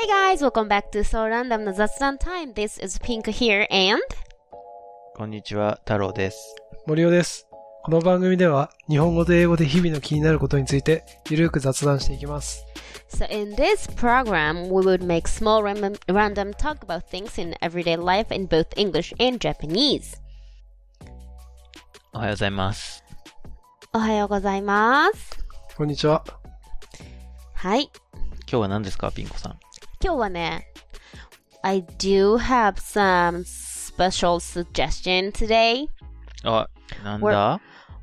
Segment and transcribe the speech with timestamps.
[0.00, 2.54] Hey guys, welcome back to So Random の雑談 Time.
[2.54, 4.00] This is Pink here and
[5.16, 6.54] こんにちは、太郎です。
[6.86, 7.48] 森尾です。
[7.82, 12.64] この番組では日本語と英語で日々の気になることについてゆるく雑談していきます。
[13.08, 18.32] so in this program we would make small random, random talk about things in everyday life
[18.32, 20.16] in both English and Japanese.
[22.12, 23.02] おはようございます。
[23.92, 25.44] おはようございます。
[25.76, 26.22] こんにちは。
[27.54, 27.90] はい。
[28.42, 29.58] 今日は何ですか、ピンコさん。
[30.03, 30.67] 今日はね、
[31.63, 35.87] I do have some special suggestion today.
[36.43, 36.67] あ、
[37.03, 37.61] なんだ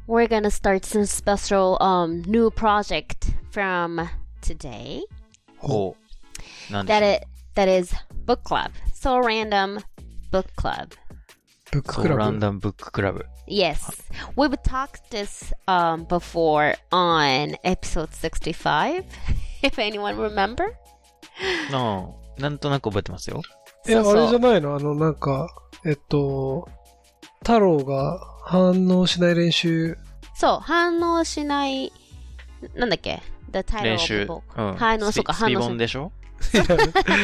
[0.08, 4.08] We're gonna start some special um new project from
[4.40, 5.02] today.
[5.58, 5.94] ほ
[6.68, 6.72] う。
[6.72, 7.94] なんで That す it that is
[8.26, 8.70] book club.
[8.94, 9.80] So random
[10.32, 10.96] book club.
[11.70, 12.20] ブックかクラブ。
[12.20, 13.24] ランダムブッククラブ。
[13.46, 14.02] Yes.
[14.36, 19.04] We've talked this um before on episode 65
[19.62, 20.74] if anyone remember.
[21.73, 22.05] あ
[22.37, 23.41] あ、なんとなく覚えてますよ。
[23.87, 24.75] え、あそうそうれじゃないの？
[24.75, 25.47] あの、なんか、
[25.85, 26.67] えっと、
[27.39, 29.97] 太郎が反応しない練習。
[30.33, 31.91] そう、反応しない、
[32.75, 34.23] なんだっけ ?The title 練 of the 習。
[34.25, 34.41] book.
[34.71, 34.75] うん。
[34.77, 36.11] 反応、そうか、反応しボンでしょ？
[36.53, 36.63] いや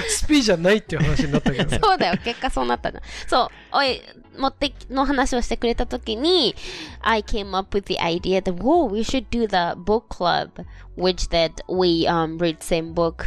[0.08, 1.78] スピじゃないっていう話になったけど。
[1.86, 3.02] そうだよ、結果そうなったの。
[3.28, 3.44] そ
[3.74, 4.02] う、おい、
[4.38, 6.56] 持ってきの話をしてくれたときに、
[7.02, 10.50] I came up with the idea that, whoa, we should do the book club,
[10.98, 13.26] which that we um, read same book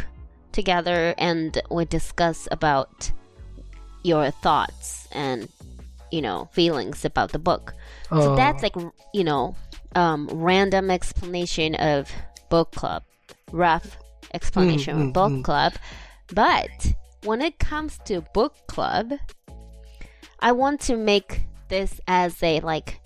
[0.55, 3.11] together and we discuss about
[4.03, 5.49] your thoughts and,
[6.11, 7.73] you know, feelings about the book.
[8.09, 8.75] あ So that's like,
[9.13, 9.55] you know,
[9.95, 12.09] um, random explanation of
[12.49, 13.03] book club,
[13.51, 13.97] rough
[14.33, 15.43] explanation Mm, of book mm, mm.
[15.43, 15.73] club.
[16.33, 19.13] But when it comes to book club,
[20.39, 21.31] I want to make
[21.69, 23.01] this as a like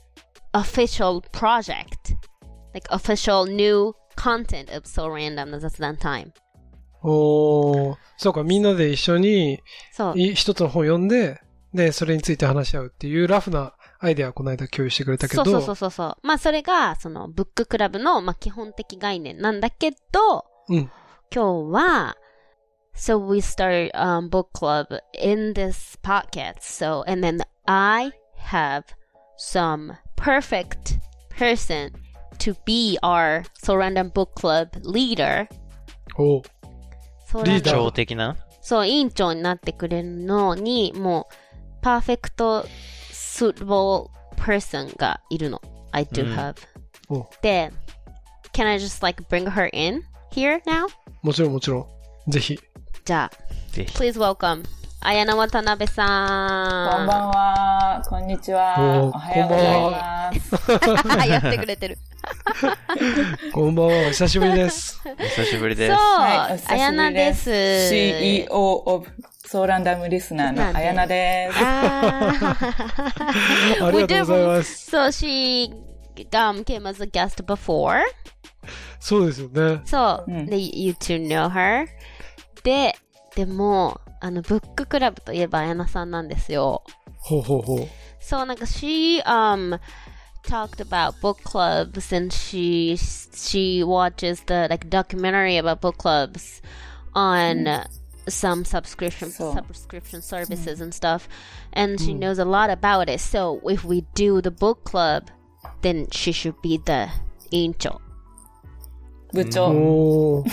[0.53, 2.15] official project,
[2.73, 6.33] like official new content of So Random that's that time.
[7.01, 9.61] おーそうか、みんなで一緒に
[10.35, 11.41] 一つの本を読んで、
[11.73, 16.17] で、それについて話し合うっていうラフなアイデアをこの間共有してくれたけど、そうそうそうそう。
[16.23, 20.91] まあそれがそのブッククラブのまあ基本的概念なんだけど、うん
[21.31, 22.15] 今日は
[22.95, 26.61] So we start um, book club in this podcast.
[26.61, 28.83] So and then I have
[29.37, 30.97] some perfect
[31.29, 31.91] person
[32.39, 35.47] to be our So Random Book Club leader.
[36.17, 36.58] おー
[37.31, 41.35] そうリーダー長的なそう、委員長になってくれるのに、もう、
[41.81, 42.65] パーフェクト、
[43.11, 45.61] suitable person がいるの。
[45.91, 46.55] I do うん have.
[47.09, 47.71] おで、
[48.53, 50.87] can I just like bring her in here now?
[51.21, 51.87] もちろんもちろ
[52.27, 52.31] ん。
[52.31, 52.59] ぜひ。
[53.05, 53.97] じゃあ、ぜひ。
[53.97, 54.63] please welcome.
[55.01, 56.07] 綾野渡辺さん。
[56.97, 58.03] こんばんは。
[58.05, 58.75] こんにちは。
[58.77, 60.57] おはようございます。
[61.07, 61.23] は。
[61.25, 61.97] やってくれてる。
[63.53, 65.01] こんばんは、お久しぶりです。
[65.05, 65.95] お久しぶりです。
[65.95, 67.89] そう、はい、綾り菜です。
[67.89, 69.07] CEO of
[69.45, 71.59] ソーランダムリスナーの綾菜です。
[71.63, 72.57] あ
[73.93, 74.93] りがとうございます。
[74.93, 75.71] So she
[76.31, 78.01] um, came as a guest before.
[78.99, 79.79] そうですよね。
[79.85, 80.31] そう。
[80.31, 81.87] うんで、you two know her.
[82.65, 82.97] で、
[83.37, 86.82] でも、あの、ブッククラブといえば、綾菜さんなんですよ。
[87.18, 87.88] ほうほうほう。
[88.20, 89.78] そう、なんか、she, um,
[90.44, 96.62] talked about book clubs and she, she watches the, like, documentary about book clubs
[97.14, 97.86] on
[98.26, 101.28] some subscription, そう subscription services and stuff.
[101.72, 103.20] And she knows a lot about it.
[103.20, 105.26] So, if we do the book club,
[105.82, 107.08] then she should be the
[107.50, 108.00] 委員長。
[109.32, 110.50] 部長、おー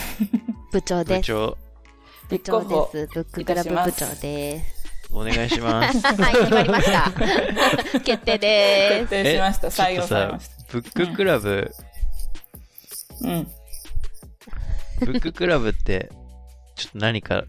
[0.71, 1.19] 部長です。
[1.19, 1.57] 部長、
[2.28, 3.14] 部長です。
[3.14, 4.76] ブッククラブ部長です。
[5.12, 6.00] お願いします。
[6.20, 7.10] はい、決まりました。
[8.00, 9.68] 決定で決定しました。
[9.68, 11.70] 採用さされました。、ブッククラブ、
[13.22, 13.48] うん。
[15.00, 16.10] ブッククラブって、
[16.74, 17.44] ちょっと何か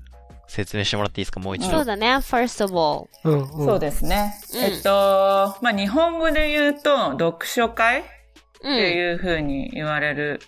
[0.47, 1.39] 説明してもらっていいですか？
[1.39, 1.71] もう一す。
[1.71, 1.77] 度。
[1.77, 3.07] そうだね、first of all.
[3.23, 3.65] うんうん。
[3.65, 4.35] そうですね。
[4.53, 8.03] うんえっと、まあ、日本語で言うと、読書会っ
[8.61, 8.75] うん。
[8.75, 10.41] ていう風に言われる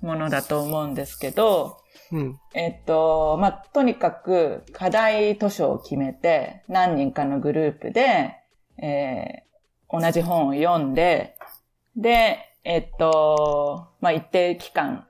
[0.00, 1.78] ものだと思うんですけど、
[2.16, 2.40] うん。
[2.54, 8.36] えっと、まあ、とにかく課題図書を決めて、何人かのグループで、
[8.78, 9.46] えー
[9.88, 11.36] 同じ本を読んで、
[11.96, 15.06] で、えっと、まあ、一定期間、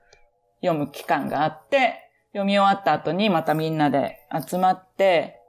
[0.61, 5.41] 読む期間があって、読み終わった後にまたみんなで集まって、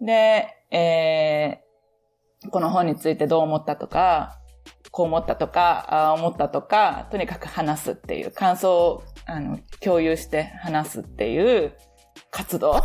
[0.00, 1.66] で、えー
[2.50, 4.38] この本についてどう思ったとか、
[4.92, 11.72] こう思ったとか、ああ思ったとか、とにかく話すっていう、感想をあの共有して話すっていう
[12.30, 12.82] 活動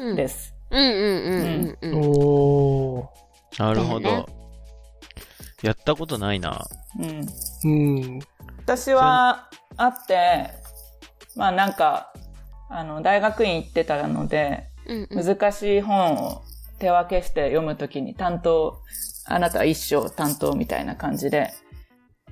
[0.00, 0.54] うんです。
[0.70, 2.00] うんうんうんうんうん。
[2.00, 3.62] おー。
[3.62, 4.26] なるほど。
[5.62, 6.64] やったことないな。
[6.98, 7.70] うん。
[7.70, 8.18] うん。
[8.58, 10.50] 私は、あって、
[11.36, 12.12] まあなんか、
[12.68, 15.26] あの、大学院行ってたので、うんうん。
[15.26, 16.42] 難しい本を
[16.78, 18.80] 手分けして読むときに担当、
[19.26, 21.52] あなたは一生担当みたいな感じで、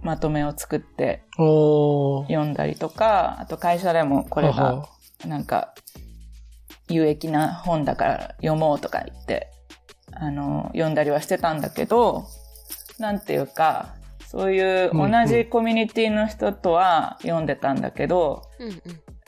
[0.02, 1.22] まとめを作って。
[1.36, 4.88] 読んだりとか、あと会社でもこれはがは
[5.26, 5.74] なんか
[6.88, 9.48] 有益な本だから読もうとか言って、
[10.12, 12.24] あの、読んだりはしてたんだけど、
[12.98, 13.94] なんていうか、
[14.26, 18.80] そういう同じコミュニティの人とは読んでたんだけど、うんうん。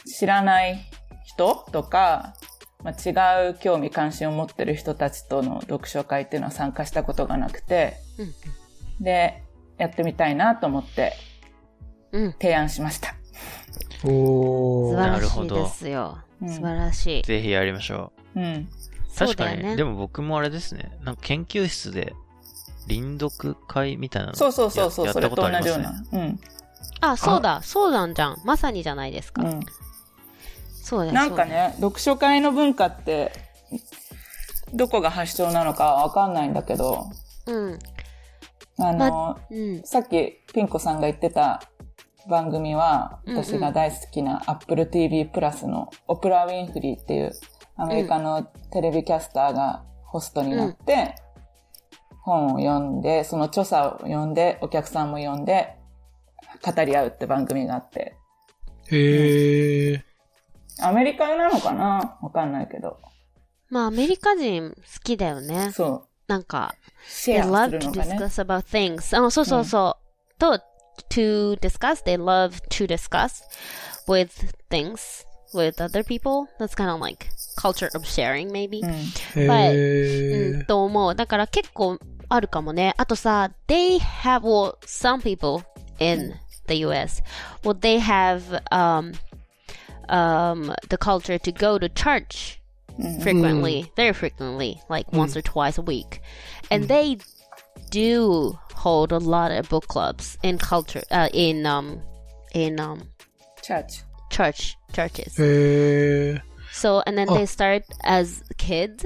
[0.07, 0.81] 知らない
[1.25, 2.35] 人とか、
[2.83, 8.33] まあ、違う興味関心を持ってる人たちとの読書会っていうのは参加したことがなくて、うん
[9.05, 9.43] で、
[9.79, 11.15] やってみたいなと思って
[12.13, 12.25] うん。
[12.25, 12.33] うん。
[12.33, 13.15] 提案しました。
[14.05, 14.91] おー。
[14.91, 16.19] 素晴らしいですよ。
[16.19, 17.23] うん素晴らしい。
[17.23, 18.45] ぜひやりましょうん。
[18.45, 18.67] う。
[19.09, 20.91] そう確かに、ねでも僕もあれですね。
[21.05, 22.15] なんか研究室で、
[22.89, 26.01] 臨読会みたいなのそうそうそうそう、ややったそれこととあります同じようね。
[26.11, 26.19] な。
[26.19, 26.41] うん。
[27.01, 27.63] あ、そうだ。
[27.63, 28.37] そうなんじゃん。
[28.45, 29.43] まさにじゃないですか。
[29.43, 29.61] うん。
[30.83, 31.13] そうだよ。
[31.13, 33.33] なんかね、読書会の文化って、
[34.75, 37.09] どこが発祥なのかわかんないんだけど、
[37.47, 37.79] そうだよ。
[38.79, 39.83] あの、うん。
[39.83, 41.63] さっきピンコさんが言ってた
[42.29, 47.33] 番組は、私が大好きな Apple TV プラスのオプラ・ウィンフリーっていう
[47.77, 48.43] アメリカの
[48.73, 51.15] テレビキャスターがホストになって、
[52.23, 55.77] 本を読んで、その著者を読んで、お客さんも読んで、
[56.65, 58.17] 語り合うって番組があって、
[58.91, 60.05] へえ。
[60.81, 62.19] アメリカなのかな？
[62.23, 62.99] わかんないけど。
[63.69, 65.71] まあ、アメリカ人好きだよね。
[65.73, 66.09] そう。
[66.32, 66.74] なんか、
[67.08, 68.18] シ they ェアす love る to のがね。
[68.18, 69.26] discuss about things.
[69.26, 69.98] あ、そうそうそ
[70.36, 70.40] う。
[70.40, 70.60] と、
[71.10, 73.44] to discuss, they love to discuss
[74.08, 74.30] with
[74.70, 76.48] things with other people.
[76.60, 78.82] That's kind of like culture of sharing, maybe.
[78.84, 78.92] うん。
[79.42, 80.52] へえ。
[80.52, 81.16] うん、と思う。
[81.16, 82.00] だから結構
[82.30, 82.94] あるかもね。
[82.98, 85.64] あとさ、they have, well, some people
[86.00, 86.34] in
[86.68, 87.24] the US,
[87.64, 89.14] well, they have, um,
[90.10, 92.60] um, the culture to go to church
[93.23, 93.97] frequently, mm.
[93.97, 95.19] very frequently, like mm.
[95.19, 96.21] once or twice a week.
[96.71, 96.89] And mm.
[96.89, 97.19] they
[97.91, 102.01] do hold a lot of book clubs in culture, uh, in um,
[102.55, 103.09] in um,
[103.63, 105.39] church, church, churches.
[105.39, 106.41] Uh,
[106.73, 107.35] so and then oh.
[107.35, 109.05] they start as kids.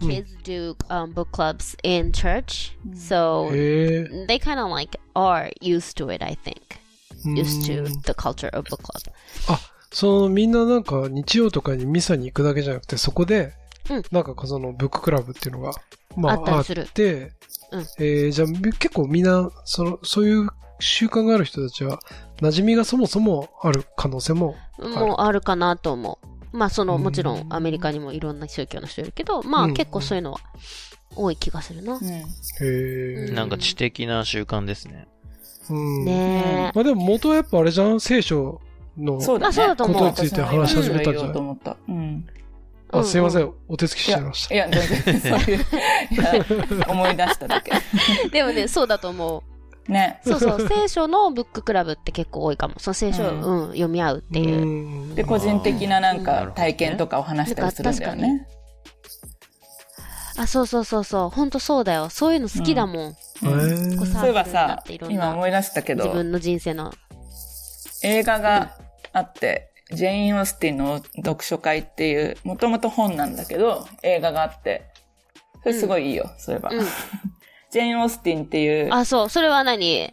[0.00, 0.10] Mm.
[0.10, 2.96] Kids do um, book clubs in church, mm.
[2.96, 6.20] so uh, they kind of like are used to it.
[6.20, 6.78] I think
[7.24, 8.02] used to mm.
[8.02, 9.14] the culture of book club.
[9.48, 9.64] Oh.
[9.94, 13.54] そのみんななんか日曜とかにミサに行くだけじゃなくて、そこで
[13.90, 15.72] うん、なんかそのブッククラブっていうのが、
[16.16, 17.32] まああっあったりするて、
[17.70, 20.48] うんえーじゃあ結構みんな、その、そういう
[20.80, 22.00] 習慣がある人たちは、
[22.40, 26.18] 馴染みがそもそもある可能性も、もうあるかなと思
[26.52, 26.56] う。
[26.56, 30.38] まあその、うんもちろんアメリカにもいろんな宗教の人いるけど、まあうん結構そういうのは
[31.14, 31.94] 多い気がするな。
[31.94, 32.04] うん。
[32.04, 32.24] へ
[32.60, 33.30] え。
[33.32, 35.06] なんか知的な習慣ですね。
[35.70, 36.04] うん。
[36.04, 36.72] ねえ。
[36.74, 38.60] まあでも元はやっぱあれじゃん、聖書
[38.98, 39.56] の、そうだね。
[39.56, 42.24] まあそうだと思うことについて話し始めたんじゃない？
[42.92, 44.54] あ、すいませうんん、お手つきしちゃいまし、た。
[44.54, 45.64] いや、全然、そういう、
[46.88, 47.72] 思い出しただけ。
[48.30, 49.42] でもね、そうだと思
[49.88, 49.90] う。
[49.90, 50.20] ね。
[50.24, 52.74] そうそう、聖書のブッククラブって結構多いかも。
[52.78, 54.62] その聖書を、うんうん、読み合うっていう。
[54.62, 54.64] う
[55.12, 58.46] んで、個人的ななんか体験とかを話したりするんだよね。
[60.36, 61.30] あ、そうそうそうそう。
[61.30, 62.08] ほんとそうだよ。
[62.10, 63.14] そういうの好きだもん。
[63.40, 66.92] そういえばさ今思い出したけど、自分の人生の。
[68.02, 68.76] 映画が
[69.14, 74.86] あって、ジェイン・オースティンの読書会っていう、もともと本なんだけど、映画があって、
[75.62, 76.70] それすごいいいよ、そういえば。
[76.70, 76.84] うん。
[77.70, 79.28] ジェイン・オースティンっていう、あ、そう。
[79.28, 80.12] それは何？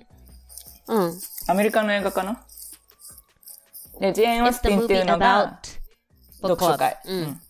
[0.87, 1.13] うん。
[1.47, 2.45] アメリカの映画かな？
[3.99, 5.59] で、ジェイン・オースティンっていうのが、
[6.41, 7.11] 読書会 club。。
[7.11, 7.41] うん。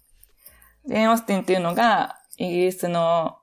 [0.87, 3.37] ジェイン・オースティンっていうのが、イギリスの、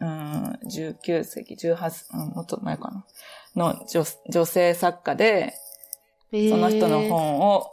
[0.00, 3.06] うん、19世紀、18、うん、もっと前かな？
[3.54, 5.54] の女女性作家で、
[6.30, 7.02] その人の。
[7.08, 7.72] 本を、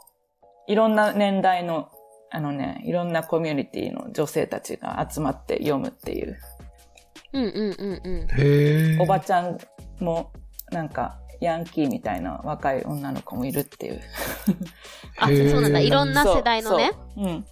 [0.68, 1.90] いろんな年代の、
[2.32, 6.38] あのね、いろんなコミュニティの女性たちが集まって読むっていう。
[7.34, 8.28] うんうんうんうん。
[8.30, 8.98] へえ。
[9.00, 9.58] おばちゃん
[10.00, 10.32] も、
[10.72, 14.02] なんか、ヤンキーみたいな若い女の子もいるっていう。
[15.20, 15.80] あ、そうなんだ。
[15.80, 16.92] いろんな世代のね。
[17.16, 17.46] そううん。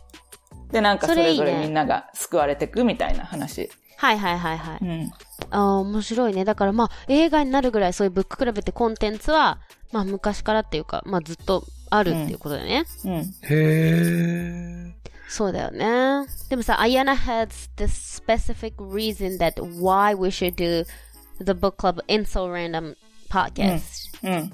[0.72, 3.70] で、なんかそれぞれみんなが救われてくみたいな話。
[3.98, 4.80] はいはいはいはい。
[4.82, 5.12] うん。
[5.52, 6.46] ああ、面白いね。
[6.46, 9.60] だからまあ、映画になるぐらいそういうブッククラブってコンテンツは、
[9.92, 12.86] まあ昔からっていうか、まあずっとあるっていうことだよね。
[13.06, 13.12] うん。
[13.12, 14.96] へえ。
[15.28, 16.28] そうだよね。
[16.50, 20.86] でもさ、Ayana has this specific reason that why we should do
[21.40, 22.96] the book club in so random
[23.30, 24.10] podcast.
[24.24, 24.52] うん。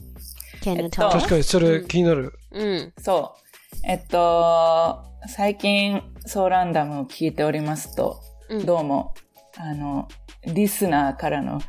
[0.61, 1.29] Can you えっと tell 確?
[1.29, 2.33] かにそれ気になる。
[2.51, 2.93] うん。
[2.99, 3.47] そう。
[3.83, 9.13] えっと、最近、ソーランダムを聞いておりますと、うんどうも、
[9.57, 10.07] あの、
[10.47, 11.61] リスナーからの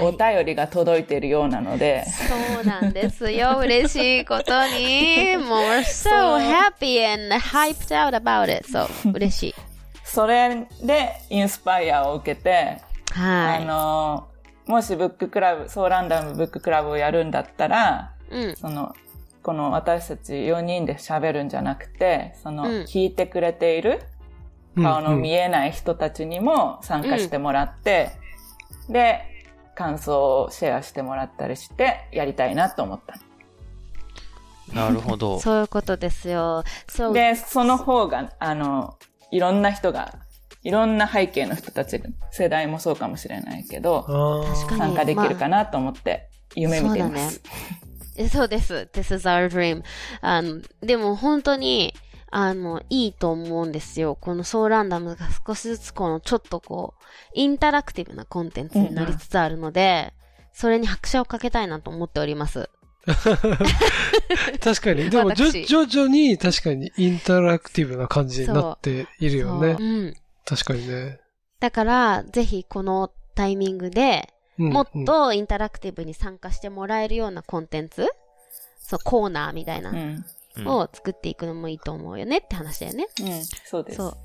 [0.00, 3.58] お便りが届いているようなので、そうなんですよ。
[3.62, 5.36] 嬉しいことに。
[5.36, 8.66] もう、we're so happy and hyped out about it.
[8.70, 9.54] そう、嬉しい。
[10.04, 12.78] それでインスパイアを受けて、
[13.16, 13.64] あはい。
[13.64, 14.28] の、
[14.66, 18.56] もしブッククラブ、ソーランダムブッククラブをやるんだったら、うん。
[18.56, 18.94] その、
[19.42, 24.00] この私たち4人で喋るんじゃなくて、その、うん聞いてくれている
[24.76, 28.10] 顔の見えない人たちにも参加してもらって、
[28.88, 29.20] で、
[29.74, 33.16] 感想をシェアしてもらったりして、やりたいなと思った。
[34.74, 35.40] なるほど。
[35.40, 36.64] そういうことですよ。
[36.88, 37.12] そう。
[37.14, 38.98] で、その方が、あの、
[39.30, 40.14] いろんな人が、
[40.62, 47.40] いろんな背景の人たち、世代もそうかもしれないけど、あ確かに参加できるかなと思って、夢見ています。
[48.16, 48.88] えそうです。
[48.92, 49.82] This is our dream.
[50.20, 51.94] あの、でも本当に、
[52.34, 54.16] あの、いいと思うんですよ。
[54.18, 57.02] このソーランダムが少しずつこのちょっとこう、
[57.34, 60.14] インタラクティブなコンテンツになりつつあるので、
[60.54, 62.70] それに拍車をかけたいなと思っております。
[63.04, 65.10] 確かに。
[65.10, 69.86] でも、徐々に確かにインタラクティブな感じになっているよねそう。
[69.86, 70.14] うん。
[70.46, 71.20] 確かにね。
[71.60, 78.06] だから、ぜひこのタイミングで、うんもっとインタラクティブに参加してもらえるようなコンテンツ、
[78.78, 80.24] そう、コーナーみたいなうん。
[80.56, 83.06] うんを作っていくのもいいと思うよねって話だよね。
[83.20, 83.44] うん。
[83.64, 83.96] そうです。
[83.96, 84.16] そう。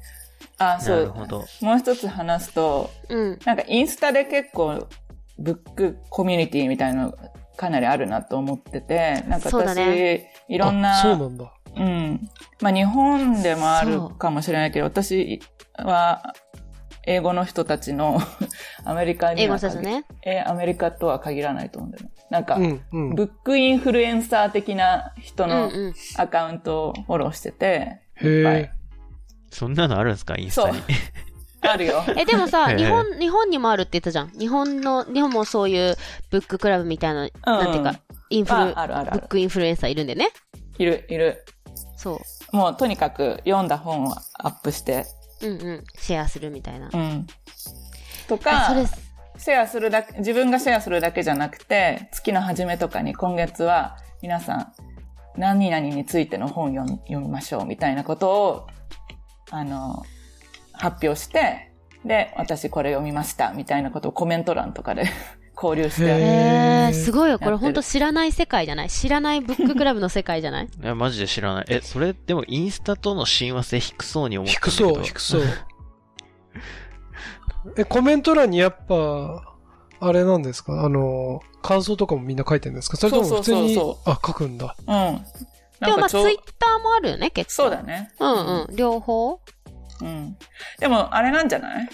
[0.57, 1.09] あ、そうなる。
[1.09, 1.45] ほど。
[1.61, 3.39] もう一つ話すと、うん。
[3.45, 4.87] なんかインスタで結構、
[5.39, 7.17] ブックコミュニティみたいなの
[7.55, 11.53] かなりあるなと思ってて、なんか私、ねいろんな、あそうなんだ。
[11.75, 12.29] うん。
[12.61, 15.39] まあ日本でもあるかもしれないけど、私
[15.77, 16.33] は
[17.07, 18.19] 英語の人たちの
[18.83, 20.03] アメリカに英語ね。
[20.23, 22.11] えアメリカとは限らないと思うんだよね。
[22.29, 23.15] なんか、うん、うん。
[23.15, 25.93] ブックインフルエンサー的な人うんのうん。
[26.17, 28.71] アカウントをフォローしてて、へいっぱいえ。
[29.49, 30.35] そんなのあるんですか？
[30.37, 30.79] インスタに。
[31.61, 32.03] あるよ。
[32.15, 34.29] え、でもさ、日本、日本にもあるって言ったじゃん。
[34.31, 35.95] 日本の、日本もそういう
[36.29, 37.95] ブッククラブみたいな、なんていうか、
[38.29, 39.19] インフル、ああるあるある。
[39.21, 40.29] ブックインフルエンサーいるんでね。
[40.77, 41.43] いる、いる。
[41.95, 42.21] そ
[42.53, 42.55] う。
[42.55, 45.05] もうとにかく読んだ本をアップして、
[45.41, 45.83] うんうん。
[45.97, 46.89] シェアするみたいな。
[46.93, 47.27] うん。
[48.27, 54.73] とあかそ、れす、シェアするだけ、自分がシェアするだけじゃなくて、月の初めとかに今月は皆さん、
[55.37, 58.67] 何々についての本読み読みましょうみたいなことを、
[59.51, 60.03] あの、
[60.73, 61.71] 発表して、
[62.05, 65.05] で、私これ読みましたみたいなことをコメント欄とかで
[65.61, 67.39] 交流して、へえー、ーすごいよ。
[67.39, 68.89] これ本当知らない世界じゃない？
[68.89, 70.65] 知らないブッククラブの世界じゃない？
[70.69, 71.65] いや、マジで知らない。
[71.69, 75.01] え、それ、でもインスタとの親和性低そうに思ったんだけど。
[75.01, 75.43] 低そう、低そう。
[77.77, 79.55] え、コメント欄にやっぱ、
[79.99, 80.83] あれなんですか？
[80.85, 82.97] あの、感想とかもみんな書いてるんですか？
[82.97, 84.75] それとも普通に、そうそうあ、書くんだ。
[84.85, 85.25] うん。
[85.79, 86.25] でもまあ、ツイッ
[86.59, 87.63] ターもあるよね、結構。
[87.63, 88.11] そうだね。
[88.19, 88.33] うん
[88.67, 88.75] うん。
[88.75, 89.39] 両方
[90.01, 90.37] うん。
[90.79, 91.89] でも、あれなんじゃない？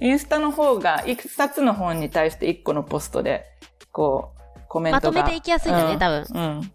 [0.00, 3.44] インスタの方が、いくつの本に対して一個のポストで、
[3.92, 5.12] こう、コメントが。
[5.12, 5.98] まとめていきやすいんだねうん。
[5.98, 6.26] 多分。
[6.34, 6.72] うん。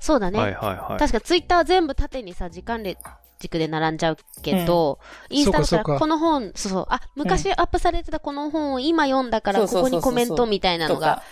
[0.00, 0.38] そうだね。
[0.38, 0.98] はいはいはい。
[0.98, 2.98] 確かツイッターは全部縦にさ、時間列
[3.40, 5.92] 軸で並んじゃうけど、インスタだったそうかそうか。
[5.94, 11.22] らこの本、そうそう、あ、昔アップされてたこの本を今読んだから、ここにコメントみたいなのが。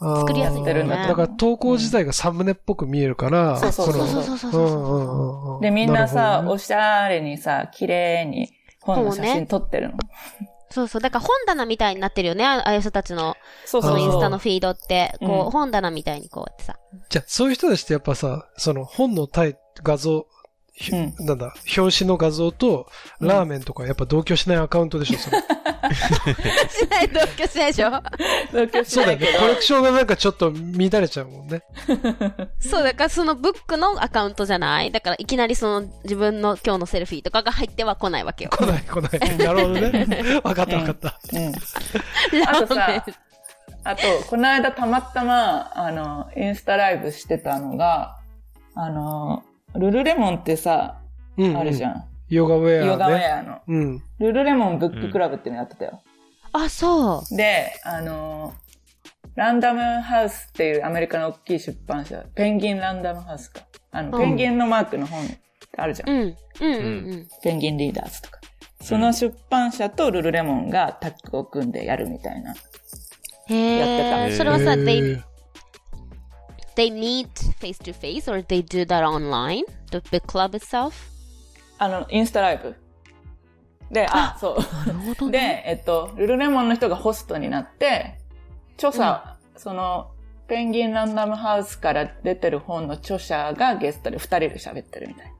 [0.00, 0.88] 作りやすいんだよね。
[1.08, 4.22] だから投稿自体がサムネっぽく見えるから、そうそうそうの。
[4.38, 8.50] そうで、みんなさ、おしゃれにさ、綺麗に
[8.80, 9.98] 本の写真撮ってるの。
[10.70, 11.00] そうそう。
[11.00, 12.46] だから本棚みたいになってるよね。
[12.46, 13.36] ああいう人たちの、
[13.66, 16.78] そうそうのインスタのフィードって、こうんう、本棚みたいにこうやってさ。
[17.08, 20.26] じゃあ、そういう人たちってやっぱさ、その本のタイ画像、
[20.72, 22.86] ひうんなんだ、表紙の画像と、
[23.20, 25.38] うんラーメンとかやっぱ同居しないアカウントでしょ、それ。
[25.94, 27.90] しない同居しないでしょ？
[28.52, 29.26] 同居しそうだよね。
[29.38, 31.62] コレクションがなんかちょっと乱れちゃうもんね。
[32.60, 34.90] そう、だからそのブックのアカウントじゃない？
[34.90, 38.50] だからいきなりその自分の今日のセルフィーとかが入っては来ないわけよ。
[38.50, 39.38] 来ない来ない。
[39.38, 40.40] なるほどね。
[40.44, 41.18] わかったわかった。
[41.32, 41.52] うん。
[41.52, 41.58] ラ
[42.50, 43.04] あとーメンさ、
[43.84, 48.18] あと、この間たまたま、あの、インスタライブしてたのが、
[48.74, 49.42] あの、
[49.74, 50.98] ルルレモンってさ、
[51.38, 52.04] うん、あるじゃん。
[52.30, 52.34] ん。
[52.34, 52.86] ヨガウェアね。
[52.86, 53.58] ヨガウェアの。
[53.66, 54.02] うん。
[54.18, 56.00] ルルレモンブッククラブっていうのやってたよ。
[56.52, 57.36] あ、そう。
[57.36, 58.54] で、あの、
[59.36, 63.62] ランダムハウスっていうアメリカの大きい出版社、ペンギンランダムハウスか。
[63.92, 65.24] あの、うんペンギンのマークの本
[65.76, 66.10] あるじゃん。
[66.10, 66.18] うん。
[66.18, 67.28] うんうんうん。
[67.42, 68.40] ペンギンリーダーズとか。
[68.82, 72.54] その出版社とルルレモンがタッグを組んでやるみたいな。
[73.46, 74.32] へやってたえ。
[74.32, 75.22] それはさ、へ they, ー
[76.76, 77.28] they meet
[77.60, 79.64] face to face or they do that online?
[79.90, 81.09] The book club itself?
[81.80, 82.76] あの、インスタライブ。
[83.90, 84.86] で、あ、そう。
[84.86, 88.18] なるほどで、えっと、ルルレモンの人がホストになって、
[88.76, 90.10] 著者、その、
[90.46, 95.32] ペンギンランダムハウスから出てる本の著者がゲストで二人で喋ってるみたい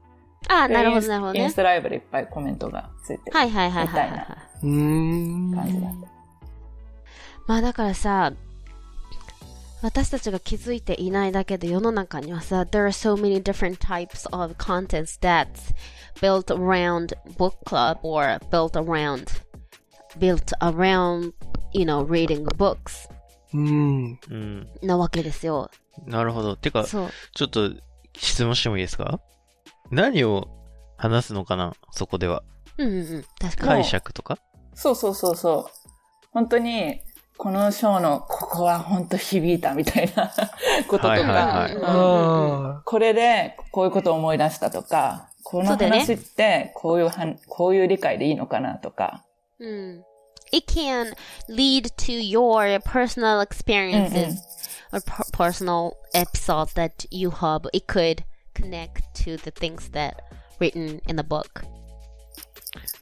[0.47, 0.75] あ、な。
[0.75, 1.55] なるほど、でなるほどねインス。
[1.55, 3.37] タライブでいっぱいコメントがついてる。
[3.37, 5.53] はいはいはいはいはいみたいはうーん。
[5.53, 6.07] 感じだった。
[7.45, 8.33] まあだからさ、
[9.83, 15.73] 私たちが気づいていないだけで世の中にはさ、there are so many different types of contents that's
[16.21, 19.25] built around book club or built around,
[20.19, 21.33] built around,
[21.73, 23.09] you know, reading books
[23.53, 24.19] うん。
[24.29, 24.69] うん。
[24.81, 25.69] なわけですよ。
[26.05, 26.55] なるほど。
[26.55, 26.85] てか。
[26.85, 27.07] ちょ
[27.45, 27.71] っと
[28.17, 29.19] 質問してもいいですか？
[29.89, 30.47] 何を
[30.97, 31.73] 話すのかな？
[31.91, 32.43] そこでは。
[32.77, 33.25] うんうんうん。
[33.39, 33.69] 確かに。
[33.81, 34.37] 解釈とか？
[34.73, 35.89] そうそうそうそう。
[36.31, 37.01] 本当に、
[37.37, 40.31] この章のここは本当響いたみたいな
[40.87, 49.25] こととか、これでこういうことを思い出したとか、このそうだよね話ってこういうはん、こういう理解でいいのかなとか。
[49.59, 50.03] うん。
[50.53, 51.13] It can
[51.49, 54.37] lead to your personal experiences
[54.93, 57.67] or per- personal episodes that you have.
[57.73, 60.15] It could connect to the things that
[60.59, 61.65] written in the book.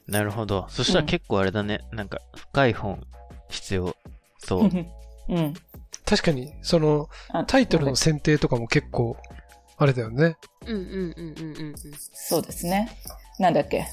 [0.08, 0.66] なるほど。
[0.70, 1.80] そしたら結構あれだね。
[1.92, 3.00] なんか、深い本
[3.48, 3.94] 必要。
[4.38, 4.70] そう。
[5.28, 5.54] うん。
[6.04, 9.16] 確かに、その、あタイトルの選定とかも結構、
[9.80, 10.36] あれだよね。
[10.66, 11.74] うんうんうんうんうんうん。
[12.12, 12.98] そうですね。
[13.38, 13.86] なんだっけ。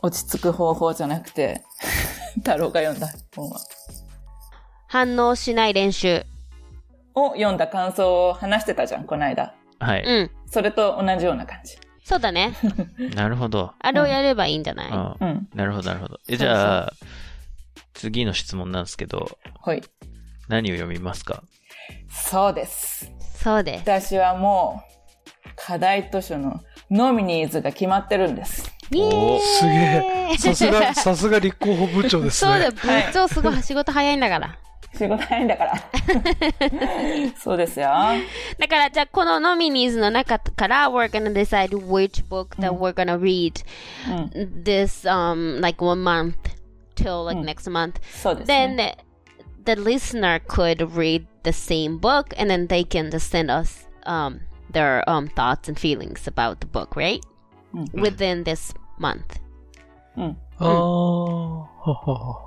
[0.00, 1.62] 落ち着く方法じゃなくて、
[2.42, 3.60] 太郎が読んだ本は。
[4.88, 6.24] 反応しない練習。
[7.14, 9.54] を読んだ感想を話してたじゃん、この間。
[9.78, 10.02] はい。
[10.02, 10.30] うん。
[10.50, 11.76] それと同じような感じ。
[12.02, 12.54] そうだね。
[13.14, 13.74] なるほど。
[13.78, 15.48] あれをやればいいんじゃない、うん。
[15.54, 16.18] なるほど、なるほど。
[16.28, 16.92] え、じゃあ、
[17.92, 19.82] 次の質問なんですけど、はい。
[20.48, 21.42] 何を読みますか？
[22.08, 23.12] そうです。
[23.36, 23.80] そうです。
[23.82, 24.89] 私はもう、
[25.66, 28.72] 課題図書のノミニーズが決まってるんです。
[28.90, 30.36] イエーイすげえ。
[30.38, 32.78] さすが、さすが立候補部長ですそうだよ、ね。
[33.08, 34.58] 部長すごい仕事早いんだから。
[34.96, 35.74] 仕事早いんだから。
[37.38, 37.88] そうですよ。
[38.58, 43.64] だから、じゃあ、このノミニーズの中から、we're gonna decide which book that we're gonna read
[44.34, 46.34] うん this, um, like one month
[46.96, 47.94] till like next month.
[48.12, 48.96] そうですね。
[49.66, 54.40] Then the listener could read the same book and then they can just send us, um,
[54.72, 57.20] their, um, thoughts and feelings about the book, right?
[57.74, 59.40] うん Within this month.
[60.16, 60.36] うん。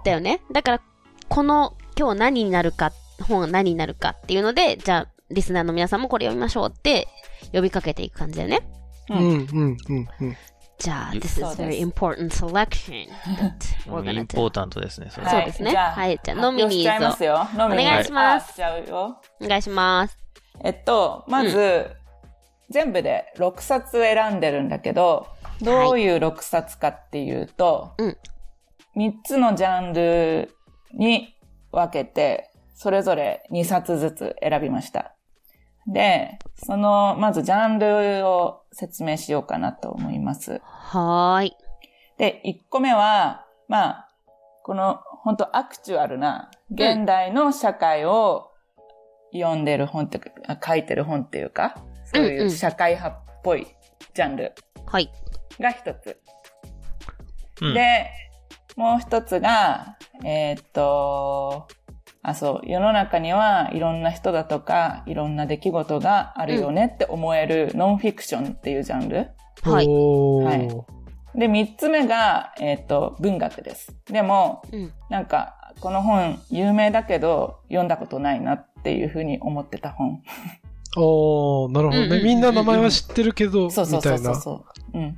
[0.04, 0.42] だよね。
[0.52, 0.82] だから、
[1.30, 7.08] この、今日何になるか、本は何になるかっていうので、じゃあ、リスナーの皆さんもこれ読みましょうって
[7.52, 8.68] 呼びかけていく感じだよね。
[9.10, 9.78] うん、うん、うん、
[10.22, 10.38] うん。
[10.78, 13.08] じゃあ、ゆ this is very important selection
[13.38, 13.54] that
[13.88, 14.52] we're イ gonna ンポー do.
[14.52, 15.30] タントですね、それ。
[15.30, 17.48] そうですねはいじゃあ発表しちゃいますよ。
[17.56, 17.90] ノミニーズ。
[17.90, 18.62] お願いします。
[19.40, 20.18] お願いします。
[20.64, 21.90] えっと、まず、
[22.70, 25.28] 全部で6冊選んでるんだけど、
[25.62, 28.18] どういう6冊かっていうと、うん
[28.96, 30.56] 3つのジャンル
[30.94, 31.36] に
[31.72, 35.16] 分けて、それぞれ2冊ずつ選びました。
[35.88, 40.62] で、その、まずジャンルを説明しようかなと思います。
[40.64, 41.58] はーい。
[42.18, 44.10] で、1個目は、まあ、
[44.64, 48.52] この、本当アクチュアルな、現代の社会を
[49.34, 50.22] 読んでる本って
[50.66, 51.76] 書いてる本っていうか、
[52.14, 53.68] そういんううん社会派っぽい
[54.14, 54.54] ジャンル
[54.86, 55.12] はい。
[55.60, 56.20] が一つ。
[57.62, 58.10] うんで、
[58.76, 61.68] もう一つが、えーっと、
[62.24, 69.30] あ、そう、世の中にはいろんな人だとか、いろんな出来事があるよねって思えるノンフィクションっていうジャンル。
[69.64, 69.88] はい。
[69.88, 70.70] はい
[71.36, 73.96] で、三つ目が、えーっと、文学です。
[74.06, 74.94] でも、うん。
[75.10, 80.22] なんか、この本有名だけど、読んだことないなっていうふうに思ってた本。
[80.96, 82.06] おー、なるほどね。
[82.06, 84.32] うんうんうんうんみんな名前は知ってるけど、そうそうそみたいな。
[84.32, 84.98] うそうそう。
[84.98, 85.10] うん。
[85.10, 85.14] っ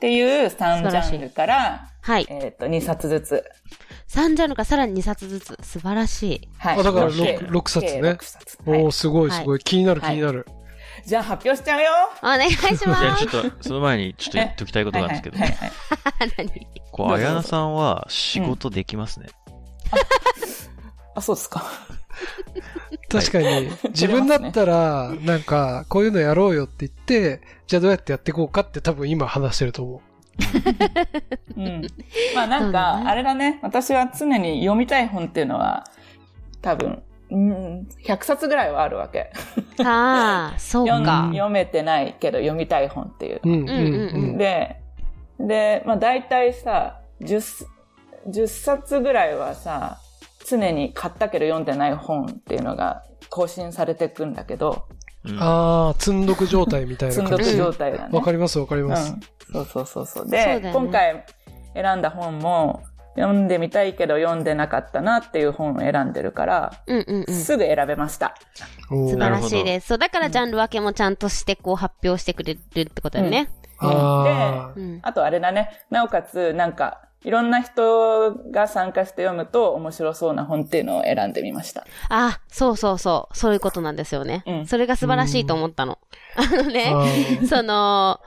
[0.00, 2.26] ていう3ジャンルから、はい。
[2.28, 3.44] えーっと、2冊ずつ。
[4.08, 5.58] 3ジャンルからさらに2冊ずつ。
[5.62, 6.48] 素晴らしい。
[6.58, 6.80] はい。
[6.80, 9.58] あだから計六六冊ね計六冊はいおー、すごいすごい。
[9.60, 10.46] 気になる気はいになる。
[11.06, 11.90] じゃあ発表しちゃうよ
[12.22, 13.26] お願いしいや、ます。
[13.26, 16.66] ちょっと、その前にちょっと言っときたいことがあるんですけどはい、はいはいはい 何？
[16.92, 19.26] こう、あやなさんは仕事できますね。
[21.14, 21.64] あ、そうですか。
[23.20, 30.00] 確かに、自分だったら、なんか、こういうのやろうよって言って、じゃあどうやってやっていこうかって多分今話してると思う。
[31.56, 31.82] うん。
[32.34, 33.60] まあなんか、ねあれだね。
[33.62, 35.84] 私は常に読みたい本っていうのは、
[36.60, 39.32] 多分、うん、100冊ぐらいはあるわけ。
[39.84, 41.28] ああ、 そう読んか。
[41.32, 43.40] 読めてないけど読みたい本っていう。
[43.42, 44.38] うん、うん、うんうんうん。
[44.38, 44.80] で、
[45.40, 47.66] で、まあ大体さ、10、
[48.28, 49.98] 10冊ぐらいはさ、
[50.46, 54.86] 常に買ったけど読んでない本っていうのが更新されていくんだけど、
[55.24, 57.44] うんあー、積んどく状態みたいな積ん感じ。
[57.44, 58.20] どく状わ態だね。
[58.20, 59.12] かりますわかります。
[59.12, 59.20] うん。
[59.52, 60.28] そうそうそうそう。
[60.28, 61.24] で、ね今回
[61.74, 62.82] 選んだ本も、
[63.16, 67.34] 読んでみたいけど読んでなかったなっていう本を選んでるから、うんうんうん。
[67.34, 68.34] すぐ選べました。
[68.88, 69.88] 素晴らしいです。
[69.88, 73.50] そう、だからジャンル分けもちゃんとして、こう発表してくれるってことだよね。
[73.78, 74.98] あうん。
[75.02, 81.86] あとあれだね、なおかつなんか、いろんな人が参加して読むと面白そうな本っていうのを選んでみました。
[82.10, 83.36] あ、そうそうそう。
[83.36, 84.44] そういうことなんですよね。
[84.46, 85.98] うんそれが素晴らしいと思ったの。
[86.36, 86.92] あのね、
[87.48, 88.20] その、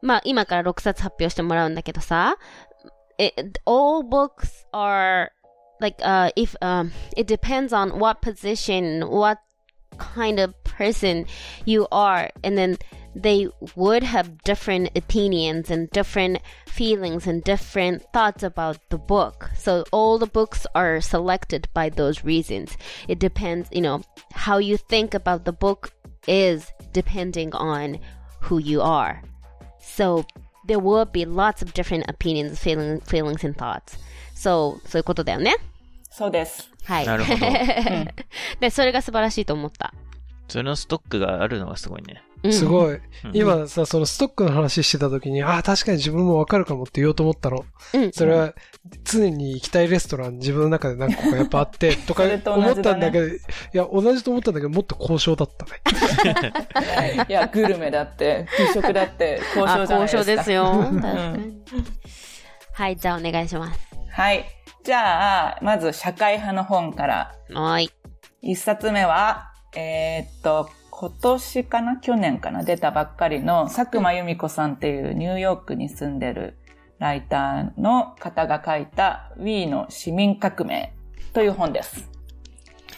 [0.00, 2.36] まあ、今から6冊発表してもらうんだけどさ、
[3.18, 5.30] it, all books are,
[5.80, 9.40] like, uh, if, um, it depends on what position, what
[9.98, 11.26] kind of person
[11.66, 12.78] you are, and then
[13.15, 19.49] they would have different opinions and different feelings and different thoughts about the book.
[19.55, 22.75] So all the books are selected by those reasons.
[23.07, 24.01] It depends, you know,
[24.33, 25.91] how you think about the book
[26.27, 27.99] is depending on
[28.41, 29.21] who you are.
[29.79, 30.25] So
[30.65, 33.97] there will be lots of different opinions, feeling, feelings, and thoughts.
[34.33, 35.55] So, そういうことだよね。
[36.09, 36.69] そうです。
[36.85, 37.05] はい。
[37.05, 37.39] なるほど
[38.59, 39.93] で、それが素晴らしいと思った。
[40.47, 42.21] それのストックがあるのがすごいね。
[42.42, 42.94] うんすごい。
[42.94, 47.64] うん今さ、そのストックの話してた時に、ああ、確かに自分もわかるかもって言おうと思ったの。
[47.94, 48.12] うん。
[48.12, 48.54] それは、
[49.04, 53.30] 常に行きたいレストラン自分の中で何個かやっぱあって、 とか思ったんだけど、い
[53.72, 57.26] や、同じと思ったんだけど、もっと交渉だったね。
[57.28, 60.18] いや、グルメだって、給食だって、交渉じゃないですか。
[60.18, 60.74] あ交渉ですよ。
[60.74, 61.62] ん確かに。
[62.72, 63.80] はい、じゃあお願いします。
[64.12, 64.44] はい。
[64.84, 67.34] じゃあ、まず社会派の本から。
[67.52, 67.90] はい。
[68.40, 76.58] 一冊目は、えーっと、今年かな去年かな出たばっかりの佐久間由美子さんっていうニューヨークに住んでる
[76.98, 80.92] ライターの方が書いた Wii の市民革命
[81.32, 82.10] という本です。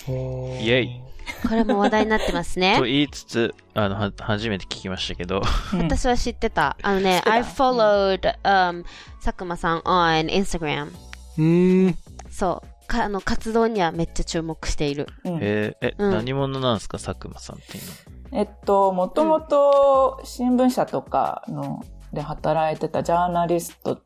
[0.08, 1.02] イイェイ。
[1.46, 2.84] これも話題になってますねと。
[2.84, 5.42] 言いつつ、あの、は、初めて聞きましたけど、
[5.74, 6.78] うん 私は知ってた。
[6.80, 8.82] あのね I followed、um,
[9.22, 10.86] 佐久間さん on Instagram.
[10.86, 11.98] うーん。
[12.30, 12.69] そう。
[12.90, 15.07] かあの活動にはめっちゃ注目している。
[15.24, 17.90] うんえーえ、うん何者なんですか、佐久間さんっていうの
[18.38, 18.40] は？
[18.40, 24.00] えっと、もともと新聞社とかので働いてたジャーナリスト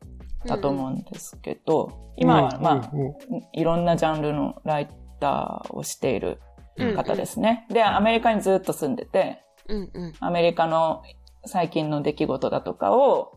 [0.45, 3.13] だと思うんですけど、今はまあ、うんうん
[3.53, 6.39] いろんなジャンルのライターをしている
[6.77, 7.65] うん方ですね。
[7.69, 10.13] で、アメリカにずっと住んでて、うんうん。
[10.19, 11.03] アメリカの
[11.45, 13.31] 最近の出来事だとかを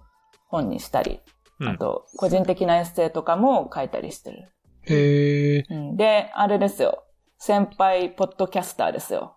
[0.48, 1.20] 本にしたり、
[1.60, 4.48] うんあと、個人的なエッセイとかも書いたりしてる。
[4.88, 5.64] へえ。
[5.70, 7.04] うんで、あれですよ。
[7.38, 9.36] 先輩ポッドキャスターですよ。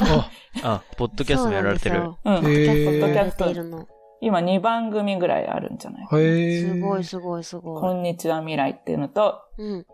[0.00, 0.30] あ、
[0.62, 2.00] あ、ポッドキャストもやられてる。
[2.00, 2.14] うん。
[2.14, 3.88] ポッドキャスト。
[4.20, 6.06] 今2番組ぐらいあるんじゃない。
[6.06, 7.80] すごいすごいすごい。
[7.80, 9.86] こんにちは未来っていうのと、うん。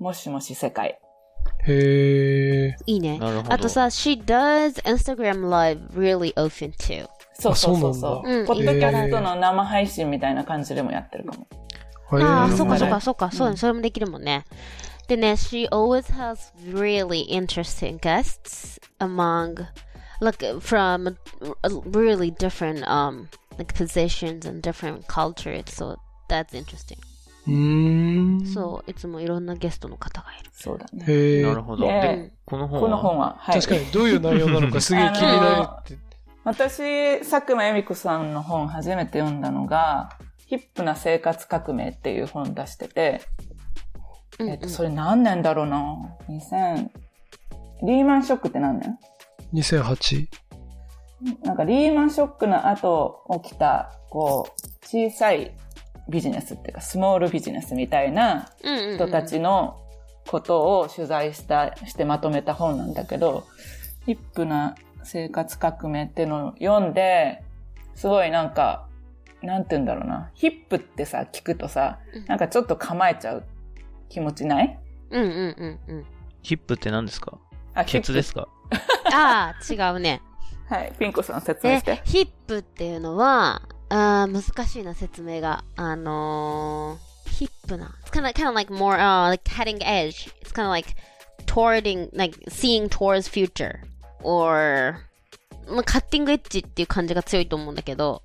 [0.00, 0.98] もしもし世界。
[1.66, 2.76] へえ。
[2.86, 7.06] いいねあとさ、she does Instagram live really often too.
[7.38, 11.46] そうそうそうポッドキャストの生配信みたいな感じでもやってるかも。
[12.10, 13.30] ああ、そっかうんそっかそっか。
[13.32, 14.44] そううんね、それもできるもんね。
[15.08, 19.66] でね、she always has really interesting guests among,
[20.20, 21.16] like, from
[21.90, 25.64] really different, um, like, positions and different cultures.
[25.66, 25.96] So,
[26.28, 26.98] that's interesting.
[27.46, 28.46] うーん。
[28.46, 30.50] そう、いつもいろんなゲストの方がいる。
[30.52, 31.04] そうだね。
[31.06, 31.42] へえ。
[31.42, 31.86] なるほど。
[31.86, 33.60] でで、この本はこの本は、はい。
[33.60, 35.98] 確かにどういう内容なのかすげえ気になるって。
[36.42, 40.10] 私、佐久間由美子さんの本初めて読んだのが、
[40.46, 43.22] ヒップな生活革命っていう本出してて、
[44.38, 46.88] うんうんえっと、それ何年だろうな ?2000、
[47.82, 48.98] リーマンショックって何年
[49.52, 50.28] ？2008。
[51.42, 55.56] なんかリーマンショックの後起きた、こう、小さい
[56.08, 58.50] ビジネスっていうか、スモールビジネスみたいな
[58.96, 59.80] 人たちの
[60.28, 63.44] ことを取材した、してまとめた本なんだけど、
[64.04, 67.42] ヒップな生活革命っていうのを読んで、
[67.94, 68.86] すごいなんか、
[69.42, 70.30] なんて言うんだろうな。
[70.34, 73.44] ヒップってさ、聞くとさうん、なんかちょっと構えちゃう
[74.08, 74.78] 気持ちない？
[75.10, 76.06] うんうんうんうん。
[76.42, 77.38] ヒップって何ですか？
[77.74, 78.48] あケツですか？
[79.12, 80.22] ああ、違うね。
[80.68, 82.00] はい、ピンコさん説明でして、。
[82.04, 85.62] ヒップっていうのは、あー難しいな、説明が。
[85.76, 87.94] あのー、ヒップな。
[88.04, 90.32] It's kind of, kind of like more, uh, like cutting edge.
[90.42, 90.96] It's kind of like
[91.46, 93.78] towarding, like seeing towards future.
[94.24, 94.96] Or,
[95.68, 98.22] まあカッティングエッジっていう感じが強いと思うんだけど、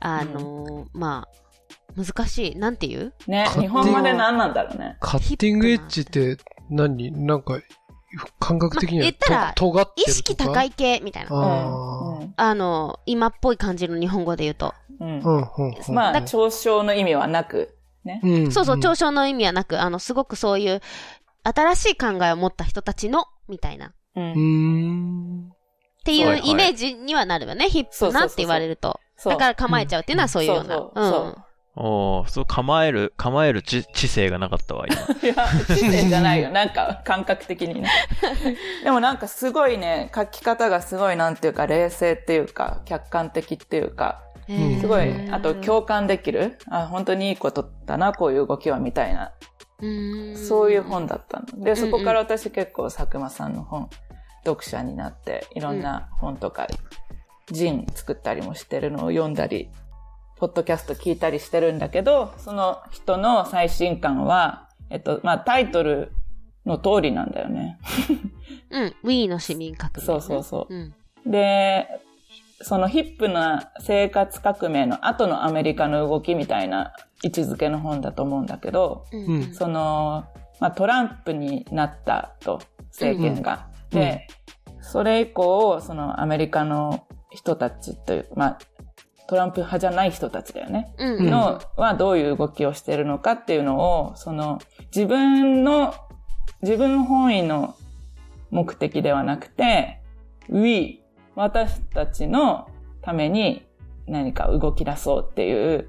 [0.00, 2.56] あのーまあ、難しい。
[2.56, 3.14] なんて言う？
[3.26, 4.96] ね、日本語で何なんだろうね。
[5.00, 6.36] カッティングエッジって
[6.70, 7.12] 何？
[7.12, 7.60] なんか、
[8.38, 10.16] 感覚的にまあったらと尖って意るとか？
[10.16, 11.30] 識高い系みたいな。
[11.32, 14.74] あうんあの、今っぽい感じの日本語で言うと。
[15.00, 15.28] うんあ。
[15.28, 15.94] うん、うん、うん。
[15.94, 18.20] まあ、嘲笑の意味はなく、ね。
[18.22, 20.80] うんそうそう、ん嘲笑の意味はなく、あの、すごくそういう、
[21.42, 23.88] 新しい考えを持った人たちの、みたいな。
[23.88, 24.20] っう。
[24.20, 24.38] うんー
[25.48, 25.52] ん。
[26.04, 29.00] ていはいうはいイメージにはなるよね、ヒップなって言われると。
[29.28, 30.74] だから構えちゃうっていうのはそういうような。
[30.76, 31.44] そうそうそう
[31.76, 34.96] おーそう構える、構える知知性がなかったわ、今。
[35.22, 36.50] いや、知性じゃないよ。
[36.50, 37.88] なんか、感覚的にね。
[38.82, 44.20] でもなんかすごいね、書き方がすごいなんていうか、冷静っていうか、客観的っていうか、
[44.80, 46.58] すごい、あと共感できる。
[46.68, 49.32] あ、本当にいいことだな、こういう動きは、みたいな。
[49.80, 51.64] うそういう本だったの。
[51.64, 53.88] で、そこから私結構佐久間さんの本、
[54.44, 56.66] 読者になって、いろんな本とか、
[57.50, 59.70] ジン作ったりもしてるのを読んだり、
[60.36, 66.12] ポッドキャスト聞いたりしてるんだけど、その人の最新刊は、えっと、まあ、タイトル
[66.64, 67.78] の通りなんだよね。
[68.70, 68.94] うん。
[69.04, 70.06] Wii の市民革命ね。
[70.06, 71.30] そうそうそううん。
[71.30, 71.88] で、
[72.62, 80.24] そのヒップな生活革命の後のアメリカの動きみたいな位置づけの本だと思うんだけど、うんうんその、
[80.58, 83.66] まあ、トランプになったと、政権が。
[83.66, 84.28] うんで、
[84.80, 88.58] それ以降、そのアメリカの人たちという、まあ、
[89.28, 90.92] トランプ派じゃない人たちだよね。
[90.98, 91.16] うん。
[91.18, 94.58] うんの、はどういう動きをしてるのかっていうのを、その、
[94.94, 95.94] 自分の、
[96.62, 97.76] 自分の本意の
[98.50, 100.00] 目的ではなくて、
[100.48, 101.02] we、
[101.36, 102.68] 私たちの
[103.02, 103.66] ために
[104.06, 105.88] 何か動き出そうっていう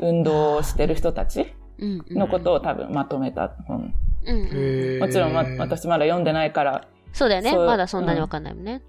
[0.00, 3.94] 運動をしてる人たちのことを多分まとめた本。
[4.24, 7.56] うんもちろん、ま、私まだ読んでないから、そうだよね。
[7.56, 8.82] まだそんなにわかんないもんね。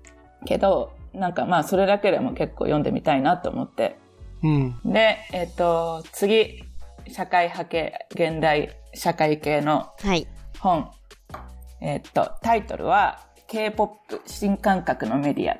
[0.46, 3.98] けど、なんかまあそれだけでも結構読んでみたいなと思って。
[4.44, 4.80] うん。
[4.86, 6.64] で、えっ、と、次、
[7.08, 10.28] 社会派系、現代社会系のはい。
[10.60, 10.90] 本。
[11.82, 15.58] えっと、タイトルは、K-POP 新感覚のメディア。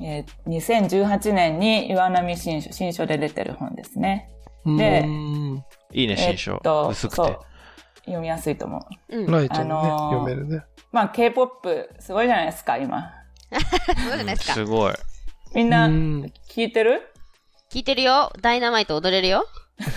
[0.00, 4.30] えー2018年に岩波新書、新書で出てる本ですね。
[4.64, 6.52] でうんいいね、新書。
[6.52, 7.38] えっと薄くてそう。
[8.04, 9.16] 読みやすいと思う。
[9.16, 9.26] うん。
[9.26, 10.64] ライトにね、あのー読めるね。
[10.92, 13.12] まあ、K-POP すごいじゃないですか、今。
[14.08, 14.54] そうじゃないですか？
[14.54, 14.94] すごい。
[15.54, 17.02] みんなうん聞いてる？
[17.72, 18.32] 聞いてるよ。
[18.40, 19.46] ダイナマイト踊れるよ。
[19.78, 19.92] 全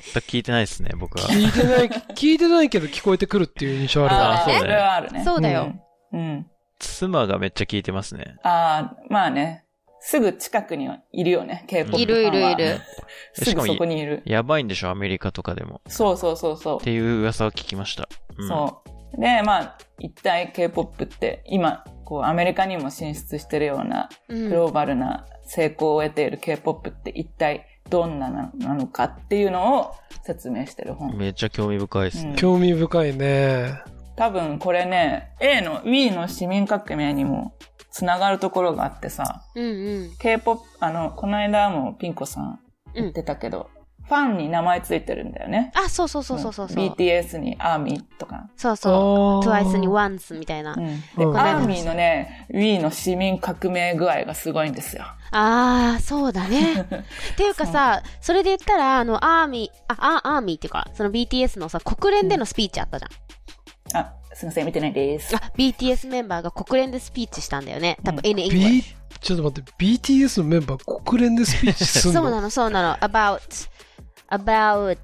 [0.00, 1.28] く聞いてないですね、僕は。
[1.28, 4.44] 聞いてない、聞いてないけど聞こえてくるっていう印象あるな。
[4.44, 5.24] そうだねそれはあるね。
[5.24, 5.74] そうだよ
[6.12, 6.20] うん。
[6.20, 6.46] うん。
[6.78, 8.36] 妻がめっちゃ聞いてますね。
[8.42, 9.64] ああ、まあね。
[10.00, 12.00] すぐ近くにはいるよね、K-POP。
[12.00, 12.80] いるいるいる。
[13.34, 14.22] すぐそこにいる。
[14.26, 15.80] やばいんでしょ、アメリカとかでも。
[15.88, 16.84] そうそうそうそうっ。
[16.84, 18.08] ていう噂を聞きました。
[18.36, 18.90] うん、そう。
[19.16, 31.16] で、まあ、一体 K-POP って今、こう、アメリカにも進出してるような、うんグローバルな成功を得ている K-POP って一体どんなななのかっていうのを説明してる本。
[31.16, 32.34] めっちゃ興味深いですね。
[32.36, 33.82] 興味深いね。
[34.16, 37.54] 多分これね、A の Wii の市民革命にも
[37.90, 40.16] つながるところがあってさ、うんうん。
[40.18, 42.60] K-POP、あの、この間もピンコさん
[42.94, 43.70] 言ってたけど、
[44.08, 45.70] ファンに名前ついてるんだよね。
[45.74, 46.66] あ、そうそうそうそうそう。
[46.68, 48.48] BTS にアーミーとか。
[48.56, 49.46] そうそう。
[49.46, 50.74] TWICE に ONCE みたいな。
[50.74, 51.00] うん。
[51.16, 55.04] で、うんアーミーのね、Wii の市民革命具合がすごいんですよ。
[55.30, 56.72] ああ、そうだね。
[57.32, 64.02] っていうかさ、それで言ったら、あの、アーミー、あ、あアーミーっていうか、その BTS のさ、国連でのスピーチあったじゃん。
[64.02, 65.36] あ、すいません、見てないです。
[65.36, 67.98] あ、BTS メンバーが国連でスピーチしたんだよね。
[68.04, 72.22] 多分、English。、ちょっと待って、BTS のメンバー国連でスピーチすんの？
[72.22, 72.96] そうなの、そうなの。
[72.96, 73.40] about,
[74.29, 74.97] about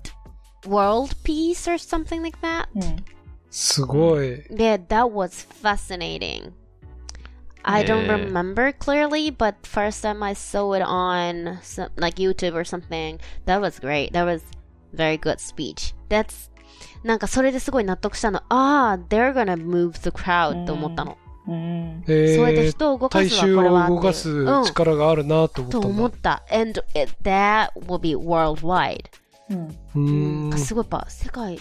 [0.67, 2.67] world peace or something like that.
[2.75, 3.05] うん。
[3.51, 4.41] すごい。
[4.51, 6.51] Yeah, that was fascinating.
[7.63, 8.15] I don't Yeah.
[8.31, 13.59] remember clearly, but first time I saw it on some, like YouTube or something, that
[13.59, 14.11] was great.
[14.13, 14.41] That was
[14.93, 15.93] very good speech.
[16.09, 16.49] That's
[17.03, 18.39] なんかそれですごい納得したの。
[18.49, 21.17] ああ、they're gonna move the crowd と思ったの。
[21.46, 22.04] うん。
[22.08, 25.88] えそうやってー、人を動か大衆をすわこれは動かす力があるなと思ったとんだ。
[25.88, 26.42] 思った。
[26.50, 29.04] And it, that will be worldwide.
[29.50, 29.68] うん。
[29.94, 30.58] ううん。
[30.58, 31.58] すごいやっぱ世界、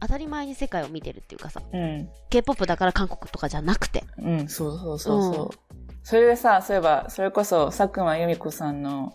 [0.00, 2.08] 当たり前に世界を見てるっていうかさ、うん。
[2.30, 4.04] K-POP だから韓国とかじゃなくて。
[4.18, 5.70] うん、そうそうそうそう。
[6.02, 9.12] それでさ、そういえば、それこそ、佐久間由美子さんの、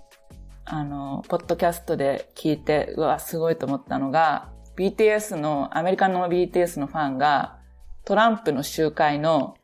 [0.66, 7.58] あの、ポッドキャストで聞いて、うわ、すごいと思ったのが、BTS の、アメリカの BTS のファンが、
[8.06, 9.56] トランプの集会の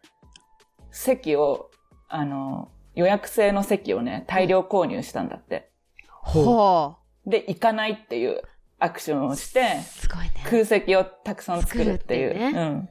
[0.91, 1.71] 席を、
[2.08, 5.71] あの、予約制の席をね、大量購入したんだって。
[6.10, 8.41] ほうほで、行かないっていう
[8.80, 9.84] アクションをして、う。
[9.84, 10.32] すごいね。
[10.49, 12.34] 空席をたくさん作るっていう。
[12.34, 12.89] ねうん。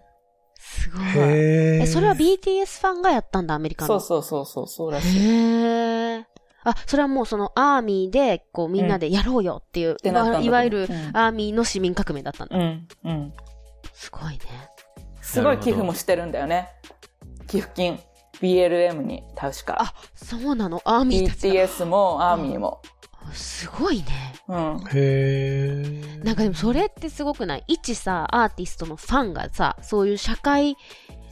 [0.58, 1.02] すごい。
[1.16, 4.00] え、それは BTS ファンがやったんだ、アメリカの？
[4.00, 5.18] そうそうそうそう、そうらしい。
[5.18, 6.24] へー。
[6.64, 12.56] あ、それはもうそのアーミーで、こうみんなでやろうよっていう、てなったんいわゆるうんアーミーの市民革命だったんだ。
[12.56, 13.32] うん、うん。
[13.94, 14.40] すごいね。
[15.22, 16.68] すごい寄付もしてるんだよね。
[17.50, 17.98] 寄付金。
[18.40, 19.76] BLM に、確か。
[19.80, 20.80] あ、そうなの？
[20.84, 21.54] アーミーたちが。
[21.54, 22.80] BTS も、アーミーも。
[23.32, 24.04] すごいね。
[24.48, 24.84] うん。
[24.92, 26.24] へー。
[26.24, 27.64] なんかでもそれってすごくない？
[27.66, 30.76] 一さ、アーティストのファンがさ、そういう社会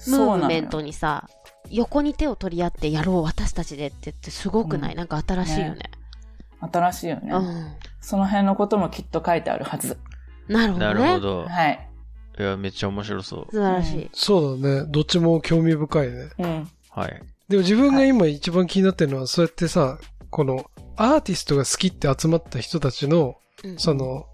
[0.08, 1.28] ムーブメントにさ、
[1.70, 5.90] 横に手を取り合ってやろう私たちでってってすごくない、うんなんか新しいよね。
[6.60, 7.30] 新しいよね。
[7.32, 7.72] うん。
[8.00, 9.96] その辺のこともきっと書いてあるはず。
[10.48, 10.94] なるほどね。
[10.94, 11.46] なるほど。
[11.46, 11.87] はい。
[12.38, 13.46] いや、めっちゃ面白そう。
[13.50, 14.10] 素晴らしい。
[14.12, 14.86] そうだね。
[14.88, 16.30] どっちも興味深いね。
[16.38, 16.68] うん。
[16.90, 17.22] はい。
[17.48, 19.98] でも自分が今一番気になってるのは、そうやってさ、
[20.30, 24.26] このアーティストが好きって集まった人たちの、うんその、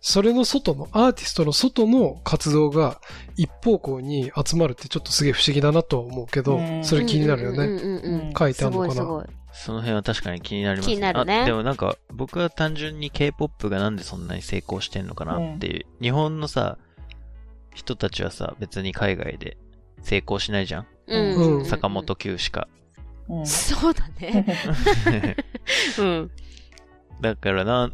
[0.00, 3.00] それの外の、アーティストの外の活動が
[3.36, 7.64] 一方向に集まるってちょっとすげえ不思議だなとは思うけどう、んそれ気になるよね。
[7.64, 8.94] うんうんうんうん書いてすあるのかな？
[8.94, 9.24] ごいすごい。
[9.52, 15.86] その辺は確かに気になります気になるねあでもなんか、僕は単純に K-POP がなんでそんなに成功してんのかなっていう。
[16.00, 16.78] 日本のさ、
[17.78, 19.56] 人たちはさ、別に海外で
[20.02, 20.86] 成功しないじゃん。
[21.06, 21.64] うん。
[21.64, 22.66] 坂本九しか。
[23.28, 23.46] うん。
[23.46, 24.44] そうだね。
[25.98, 26.30] うん。
[27.20, 27.90] だからな、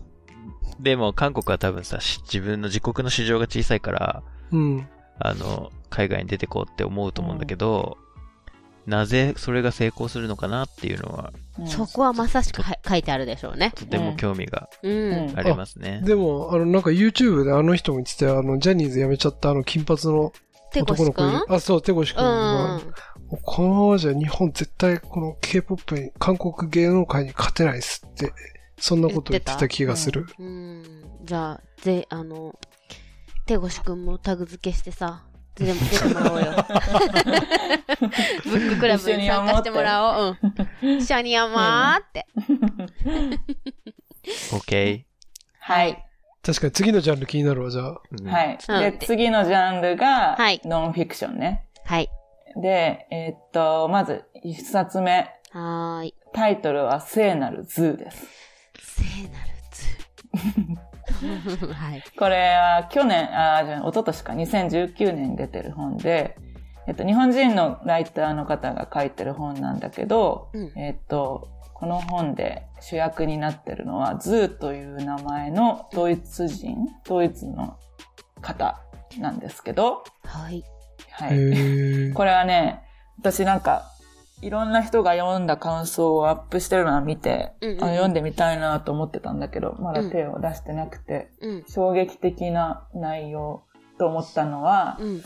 [0.81, 4.89] でも韓国は多分さ、し自分の自国の市場が小さいから、うん。
[5.19, 7.99] あの、海外に出てこうって思うと思うんだけど、
[8.87, 13.73] なぜそれが成功するのかなっていうのは、うんそこはまさしくは書いてあるでしょうね。
[13.77, 14.93] とても興味がうん。
[14.93, 16.03] うんありますね。
[16.05, 20.33] でも、あの、なんか YouTube であの人も言ってたよあの、ジャニーズ辞めちゃったあの金髪の
[20.73, 21.45] 手男の子いる。
[21.49, 22.83] あ、そう、手越くんうが、ん。
[23.43, 28.33] このままじゃ日本絶対この K-POP に、韓国芸能界に勝てないっすって、
[28.79, 30.27] そんなこと言ってた気がする。
[30.39, 30.83] うん。
[31.23, 32.59] じゃあ、ぜ、あの、
[33.47, 35.23] 手越くんもタグ付けしてさ、
[35.55, 36.47] 出ても出てもらおうよ。
[38.89, 40.39] ブッククラブに参加してもらおう。
[40.83, 40.99] うん。
[40.99, 42.27] 一緒にやまーって。
[44.53, 45.05] OK?
[45.61, 46.05] はい。
[46.45, 48.01] 確かに次のジャンル気になるわ、じゃあ。
[48.11, 48.59] うんはい。
[48.69, 51.65] うんで、次のジャンルがはい、ノンフィクションね。
[51.85, 52.09] はい。
[52.57, 55.31] で、えーっと、まず、一冊目。
[55.51, 56.15] はーい。
[56.33, 58.27] タイトルは聖なるズーです。
[58.79, 59.51] 聖なる
[61.59, 61.67] ズー。
[61.73, 62.03] はい。
[62.17, 66.37] これは去年、あ、じゃあ、一昨年か、2019年に出てる本で、
[66.87, 77.79] えっと、日本人のライターの方が書いてる本なんだけど、うんえっと、この本で主役になってるのは、ズーという名前のドイツ人、ドイツの
[78.41, 78.81] 方
[79.19, 80.63] なんですけど、はい。
[81.11, 82.13] はい。
[82.15, 82.83] これはね、
[83.19, 83.91] 私なんか、
[84.43, 91.65] いろんな人が読んだ感想をアップしてるのを見て、うんうんあ読んでみたいなと思ってたんだけど、まだ手を出してなくて、うん。
[91.67, 93.65] 衝撃的な内容
[93.99, 95.23] と思ったのは、うん。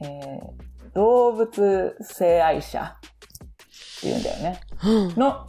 [0.00, 0.67] えー
[0.98, 4.60] 動物性愛者っていうんだよね。
[4.84, 5.14] うん。
[5.14, 5.48] の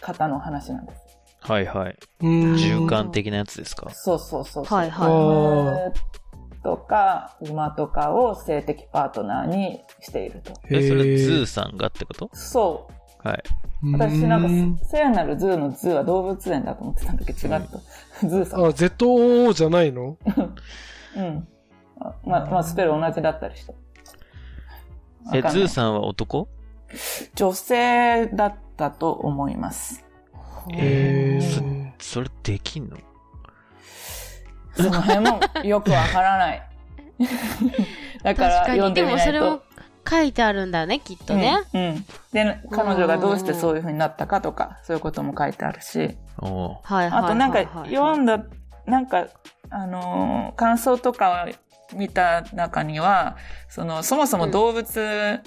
[0.00, 1.00] 方の話なんです。
[1.42, 1.96] はいはい。
[2.22, 3.88] うん獣姦的なやつですか？
[3.90, 4.78] そうそうそうそう。
[4.78, 5.92] はいはい犬
[6.62, 10.52] とか馬とかを性的パートナーにしていると。
[10.68, 12.28] え、それ、ズーさんがってこと？
[12.32, 12.88] そ
[13.24, 13.28] う。
[13.28, 13.42] はい。
[13.92, 17.62] 私なんうんか、聖なるズーのズーは動物園だと思ってたんだけど、違っ
[18.20, 18.28] た？
[18.28, 18.60] ズーさん。
[18.64, 20.18] あ、ZOO じゃないの？
[21.16, 21.48] うん。
[22.00, 23.74] あまあ、まあ、スペル同じだったりして。
[25.32, 26.48] え、ズーさんは男？
[27.34, 30.04] 女性だったと思います。
[30.72, 31.90] へそー。
[31.98, 32.96] それできんの？
[34.76, 36.62] その辺もよくわからない。
[38.22, 38.78] だから確かに。
[38.78, 39.62] で読んでみないもそれもと。
[40.08, 41.60] 書いてあるんだよね、きっとね。
[41.74, 41.80] うん。
[41.80, 46.16] うんで、彼女がどうしてそういう風になったかとか、そういうことも書いてあるし。
[46.38, 47.24] おうはいはいはいはい。
[47.24, 48.44] あとなんか読んだ、
[48.86, 49.26] なんか、
[49.68, 53.36] あのー感想とかを見た中には、
[53.68, 55.40] その、そもそも動物、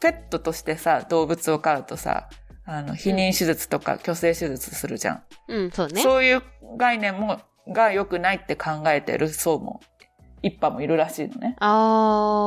[0.00, 2.28] ペットとしてさ、動物を飼うとさ、
[2.64, 5.22] あの、避妊手術とか虚勢手術するじゃん。
[5.48, 6.02] うん、そうね。
[6.02, 6.42] そういう
[6.76, 9.80] 概念も、が良くないって考えてる層も、
[10.42, 11.56] 一派もいるらしいのね。
[11.58, 11.66] あ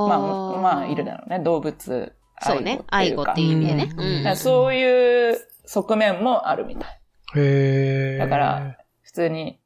[0.09, 0.57] まー。
[0.57, 1.39] あ、まあ、いるだろうね。
[1.39, 2.53] 動物愛護うか。
[2.53, 2.81] そうね。
[2.87, 3.93] 愛護っていう意味でね。
[3.97, 7.01] うんそういう側面もあるみたい。
[7.35, 8.17] へー。
[8.17, 9.59] だから、普通に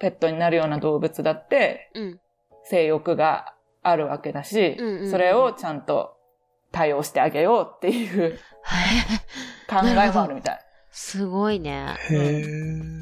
[0.00, 2.20] ペットになるような動物だって、うん。
[2.68, 6.16] 性欲があるわけだし、うんうんうんそれをちゃんと
[6.70, 8.38] 対応してあげようっていう
[9.68, 10.60] 考えもあるみたい。
[10.90, 11.96] すごいね。
[12.10, 13.00] へー。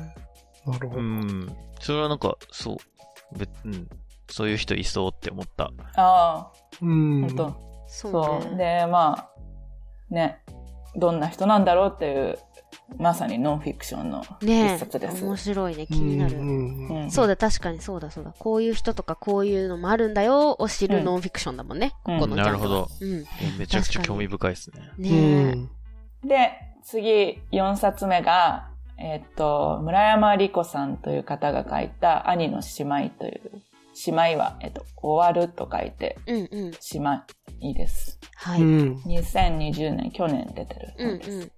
[0.67, 1.03] なるほうど。
[1.03, 1.57] ん。
[1.81, 2.77] それはなんか、そう。
[3.39, 3.89] べうん。
[4.31, 5.65] そういう人いそうって思った。
[5.65, 7.23] ああ、うん。
[7.23, 8.47] 本当、そそう。
[8.47, 8.83] うね。
[8.83, 9.31] で、ま
[10.11, 10.43] あ、ね、
[10.97, 12.39] どんな人なんだろうっていう、
[12.99, 15.25] まさにノンフィクションの一ね冊です。
[15.25, 15.87] 面白いね。
[15.87, 16.39] 気になる。
[16.39, 16.49] うん
[16.89, 18.35] うんうんそうだ、確かにそうだ、そうだ。
[18.39, 21.93] こういう人とかこういうのもあるんだよを知るうんノンフィクションだもんね。
[22.07, 22.89] うんここのジャンルはなるほど。
[23.01, 23.21] うん。
[23.21, 23.25] え
[23.59, 24.91] めちゃくちゃ興味深いですね。
[24.99, 25.69] うね。
[26.25, 26.51] で、
[26.83, 33.41] 次、4冊目が、えっと、村山理子さんという方が書いた兄の姉妹という、
[34.07, 36.70] 姉妹は、えっと、終わると書いて、うんうん。
[36.70, 37.23] 姉妹
[37.61, 38.19] です。
[38.37, 38.63] はい。
[38.63, 38.95] うんうん。
[39.07, 41.47] 2020年、去年出てるう本です。
[41.47, 41.51] ん。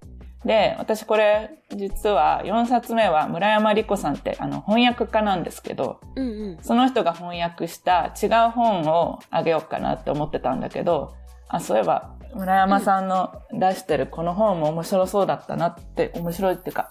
[0.44, 6.58] で、私これ、実は4冊目は村山理子さんって、あの、翻訳家なんですけど、うんうん。
[6.62, 11.14] その人が翻訳した違う本をあげようかなって思ってたんだけど、
[11.48, 16.88] あ、そういえば、村山さんの出してるこの本も面白そうだったなって、面白いっていうか、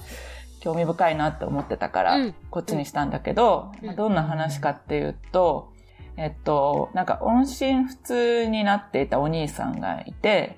[0.60, 5.72] 興味深いなって思ってたから、うんこっちにしたんだけど、うんまあどんな話かっていうと、
[6.18, 10.57] えっと、なんか音信不通になっていたお兄さんがいて、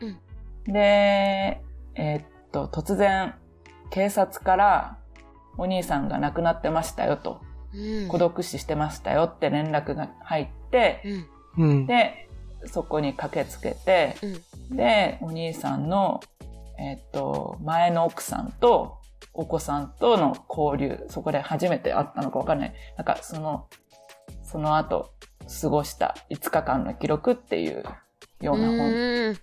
[0.65, 1.61] で、
[1.95, 3.35] えっと、突然、
[3.89, 4.97] 警察から
[5.57, 7.41] お兄さんが亡くなってましたよと、
[7.73, 8.07] うん。
[8.07, 11.69] 孤独死してましたよって連絡が入って、うん。
[11.71, 11.85] うん。
[11.85, 12.29] で、
[12.65, 14.15] そこに駆けつけて、
[14.69, 14.77] うん。
[14.77, 16.21] で、お兄さんの、
[16.77, 18.99] えっと、前の奥さんと
[19.33, 22.73] お子さんとの交流、そこで初めて会ったのかわかんない。
[22.97, 23.67] なんか、その、
[24.43, 25.11] その後、
[25.61, 27.83] 過ごした5日間の記録っていう
[28.41, 29.37] ような本うん。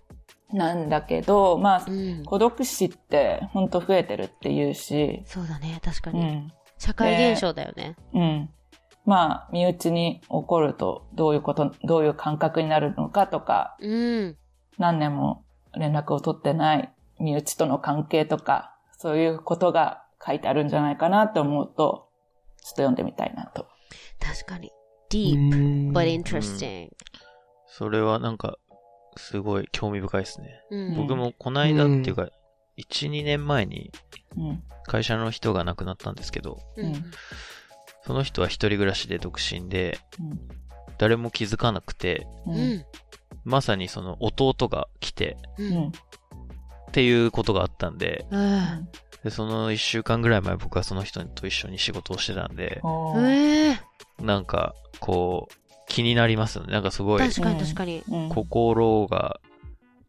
[0.53, 2.25] なんだけど、まあう、ん。
[2.25, 6.21] 孤独死って本当増えてるっていうし、そうだね、確かに。
[6.21, 6.53] うん。
[6.79, 7.97] 社会現象だよね。
[8.15, 8.51] うん。
[9.05, 14.37] まあ、身内に起こるとどういうこと、どういう感覚になるのかとか、うん。
[14.79, 15.45] 何年も
[15.75, 22.09] 連絡を取ってない身内との関係とか、そういうことが書いてあるんじゃないかなと思うと、
[22.63, 23.67] ちょっと読んでみたいなと。
[24.21, 24.71] 確かに。
[25.11, 26.89] Deep, but interesting.
[27.67, 28.59] それはなんか、
[29.17, 30.61] すごい興味深いですね。
[30.71, 30.97] うん。
[30.97, 32.29] 僕もこの間っていうか、
[32.79, 33.91] 1、2年前に
[34.37, 34.63] うん。
[34.85, 36.95] 会社の人が亡くなったんですけど、うん。
[38.05, 40.49] その人は一人暮らしで独身で、うん。
[40.99, 42.27] 誰も気づかなくて。
[43.45, 45.37] まさにその弟が来て。
[46.89, 48.89] っていうことがあったんで、うん。
[49.27, 52.81] でその一週間ぐらい前僕はその人と一緒に仕事をしてたんで、
[54.21, 55.55] なんか、こう、
[55.89, 56.73] 気になりますよね。
[56.73, 58.05] なんかすごい、確かに確かに。
[58.09, 59.41] うん心が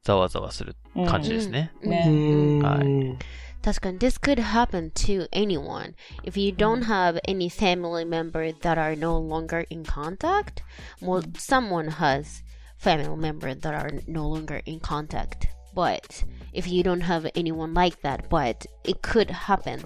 [0.03, 0.76] ざわざわする
[1.07, 1.72] 感じですね。
[1.82, 3.18] はい
[3.63, 5.95] 確かに this could happen to anyone.
[6.24, 10.63] If you don't have any family member that are no longer in contact,
[11.01, 12.43] well, someone has
[12.78, 15.57] family member that are no longer in contact.
[15.76, 19.84] But if you don't have anyone like that, but it could happen,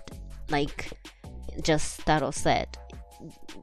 [0.50, 0.92] like
[1.62, 2.68] just Taro said,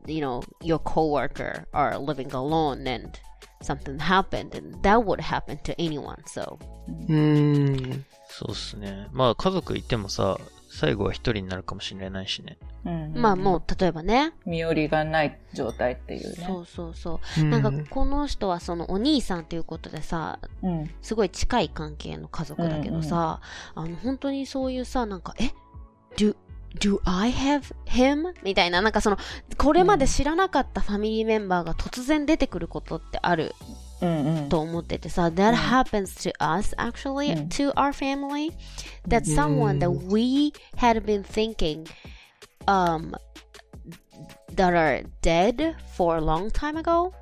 [0.08, 3.20] you know, your coworker are living alone and
[3.62, 6.24] something happened, and that would happen to anyone.
[6.28, 6.60] So,
[7.10, 8.06] うん。
[8.30, 9.08] そうっすね。
[9.12, 10.38] まあ家族いてもさ、
[10.69, 12.59] 最後は一人になるかもしれないしね。
[12.85, 16.45] うんまあもう例えばね、身寄りがない状態っていうね。
[16.47, 17.45] そうそうそう。
[17.45, 20.91] なんかこの人はそのお兄さんということでさ、うん。
[21.03, 23.41] すごい近い関係の家族だけどさ、
[23.75, 25.51] あの本当にそういうさ、なんか、え
[26.17, 26.37] ？Do,
[26.79, 28.35] do I have him?
[28.43, 29.17] みたいな、なんかその、
[29.57, 33.88] これまで知らなかったファミリーメンバーが突然出てくることってあるうんうん。
[34.50, 38.52] と思っててさ、that happens to us actually, うん to our family.
[39.08, 41.86] That someone that we had been thinking
[42.68, 43.14] um
[44.56, 47.14] that are dead for a long time ago,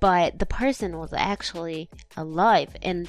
[0.00, 3.08] but the person was actually alive and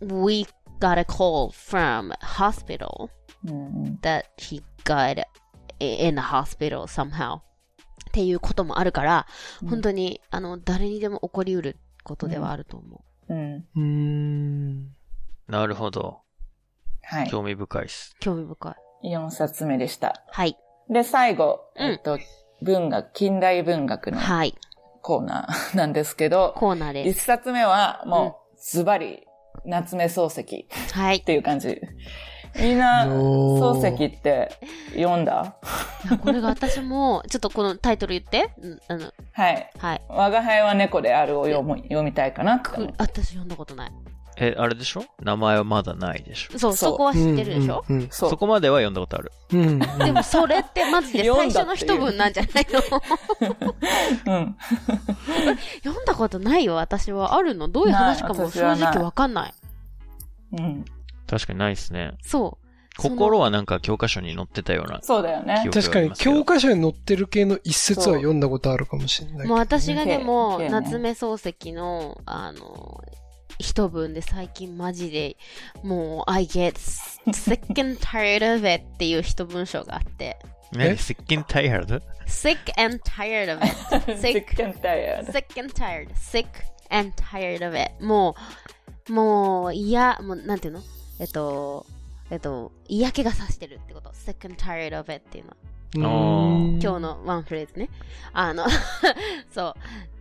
[0.00, 0.46] we
[0.78, 3.10] got a call from hospital
[3.44, 3.98] うんうん。
[4.02, 5.18] that he got
[5.80, 7.40] in the hospital somehow
[8.11, 9.25] っていうこともあるから、
[9.69, 13.33] 本当にあの誰にでも起こりうることではあると思う。
[13.33, 13.65] うん。
[13.75, 14.85] うん。
[15.47, 16.19] なるほど。
[17.03, 17.29] はい。
[17.29, 18.15] 興味深いっす。
[18.19, 19.13] 興味深い。
[19.13, 20.21] 4冊目でした。
[20.29, 20.57] はい。
[20.89, 22.19] で、最後、うんえっと、
[22.61, 24.55] 文学、近代文学のはい。
[25.01, 27.23] コーナーなんですけど、コーナー1です。
[27.25, 29.25] 冊目はもう、ズバリ、
[29.65, 31.21] 夏目漱石っはい。
[31.21, 31.81] ていう感じ。
[32.59, 34.51] みんな、漱石って
[34.93, 35.55] 読んだ？
[36.21, 38.51] これが私も、ちょっとこのタイトル言って。
[38.61, 39.69] うんあの、はい。
[39.77, 40.01] はい。
[40.09, 42.61] 我が輩は猫であるを読む読みたいかな
[42.97, 43.91] 私読んだことない。
[44.37, 45.03] え、あれでしょ？
[45.21, 48.07] 名前はまだないでしょそう、そうそこは知ってるでしょ、うん。
[48.09, 48.29] そ。
[48.29, 49.31] そうこまでは読んだことある。
[49.51, 49.79] うん。
[49.79, 52.67] でもそれってマジで最初の一文なんじゃない
[54.25, 54.33] の？
[54.33, 54.57] うん。
[55.83, 57.35] 読んだことないよ、私は。
[57.35, 57.67] あるの？
[57.67, 59.53] どういう話かも正直わかんない。
[60.53, 60.85] うん。
[61.31, 62.11] 確かにないっすね。
[62.21, 62.67] そう。
[62.97, 69.49] 心はなんか教科書に載ってたようなそうだよね確かに教科書に載ってる系の一節は読んだことあるかもしれないけど。
[69.49, 73.01] もう私がでも、夏目漱石の、あの、
[73.59, 75.37] 一文で最近マジで、
[75.83, 76.73] もう、I get
[77.31, 80.37] sick and tired of it っていう一文章があって、
[80.73, 84.11] ね、接近タイヤー sick and tired of it.
[84.19, 85.25] sick, Sick and tired.
[85.31, 86.09] sick and tired.
[86.15, 86.45] sick
[86.89, 87.91] and tired of it.
[88.03, 88.35] も
[89.09, 90.81] う、もう、いや、もう、なんていうの？
[91.21, 91.85] えっと、
[92.31, 94.09] えっと、嫌気がさしてるってこと。
[94.09, 95.55] sick and tired of it っていうのは。
[95.93, 95.99] う
[96.77, 97.89] ん今日のワンフレーズね。
[98.33, 98.65] あの、
[99.53, 99.75] そ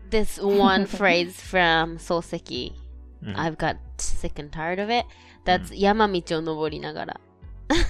[0.09, 0.11] う。
[0.11, 2.75] This one phrase from 漱石。
[3.23, 5.07] うん I've got sick and tired of it.
[5.47, 7.21] That's 山道を登りながら。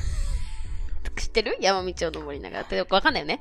[1.17, 1.57] 知ってる？
[1.61, 3.41] 山道を登りながらってよくわかんないよね。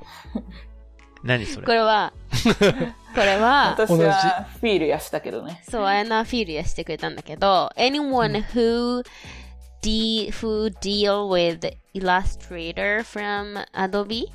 [1.22, 1.66] 何それ？
[1.66, 2.12] これは、
[3.14, 5.62] これは、私はフィールやしたけどね。
[5.70, 9.04] そう、アヤナ・フィールやしてくれたんだけど、anyone who
[9.82, 14.26] D who deal with Illustrator from Adobe?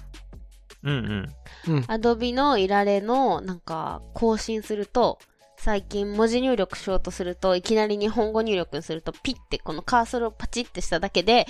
[0.84, 1.34] うん
[1.68, 1.80] うん。
[1.88, 5.20] Adobe のいられのなんか更新すると、
[5.58, 11.48] 最近文字入力しようとすると、いきなり日本語入力すると、ピッてこのカーソルをパチッてしただけで、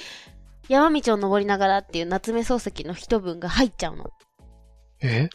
[0.70, 4.12] 山道を登りながらっていう夏目漱石の一文が入っちゃうの。
[5.02, 5.30] え？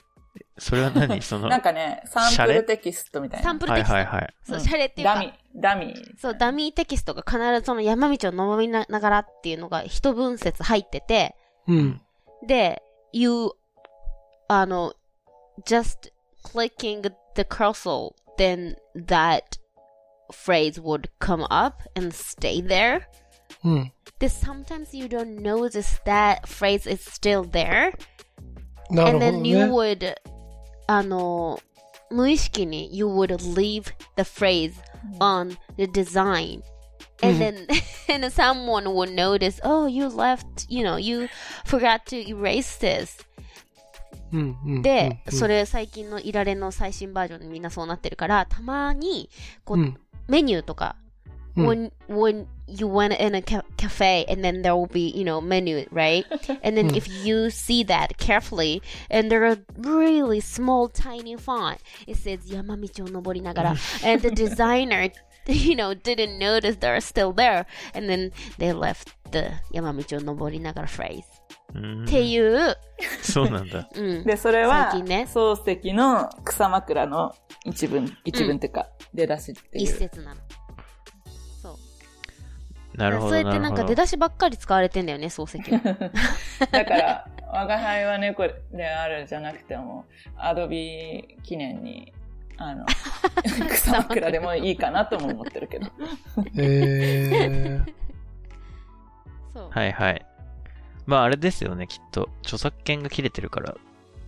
[0.58, 3.44] それは何その、なんかね、サンプルテキストみたいな。
[3.44, 3.94] サンプルはテキスト。
[3.94, 4.34] いはいはい。
[4.44, 5.14] そう、うんシャレっていうか。
[5.14, 6.18] ダミー、ダミー。
[6.18, 11.34] そう、ダミーテキストが必ずその山道を登りながらっていうのが一文節入ってて、
[11.66, 12.00] うん。
[12.46, 13.50] で、you,
[14.48, 14.94] あの、
[15.66, 16.12] just
[16.44, 17.02] clicking
[17.34, 19.58] the cursor, then that
[20.32, 23.02] phrase would come up and stay there.
[23.64, 23.92] うん。
[24.18, 27.92] Then sometimes you don't notice that phrase is still there.
[28.90, 29.64] なる and ほど then you ね。
[29.72, 30.14] would,
[30.86, 31.60] あの、
[32.10, 33.84] 無意識に you would leave
[34.16, 34.74] the phrase
[35.18, 36.62] on the design.
[37.22, 37.66] And then,
[38.12, 41.28] and someone would notice, oh, you left, you know, you
[41.66, 43.26] forgot to erase this.
[44.82, 49.28] で、うんそ、れ最近のいられの最新バージョンでみんなそうなってるから、たまに、
[49.64, 50.00] こう、うん。
[50.28, 50.96] メニューとか、
[51.57, 55.39] うん when, when you went in a ca- cafe and then there will be, you know,
[55.39, 56.25] menu, right?
[56.63, 62.17] And then if you see that carefully and there are really small tiny font, it
[62.17, 65.09] says 山道を登りながら and the designer,
[65.47, 71.23] you know, didn't notice they're still there and then they left the 山道を登りながら phrase
[71.73, 72.75] うんっていう、
[73.21, 73.89] そうなんだ。
[73.93, 74.23] うん。
[74.23, 77.35] で、それは、最近ね漱石の草枕の
[77.65, 79.83] 一文、一文っていうか、出だしっていう。
[79.83, 80.41] 一節なの。
[83.00, 83.10] そう。
[83.10, 83.28] なるほど。
[83.30, 85.80] そうやってなんか出だだしばっかり使われてんだよね、漱石は。
[86.70, 90.04] だから、我が輩は猫であるじゃなくても、
[90.36, 92.12] アドビ記念に、
[92.56, 92.84] あの、
[93.70, 95.86] 草枕でもいいかなとも思ってるけど。
[96.56, 97.84] えー、
[99.54, 99.70] そう。
[99.70, 100.26] はいはい。
[101.06, 102.28] まああれですよね、きっと。
[102.42, 103.74] 著作権が切れてるから。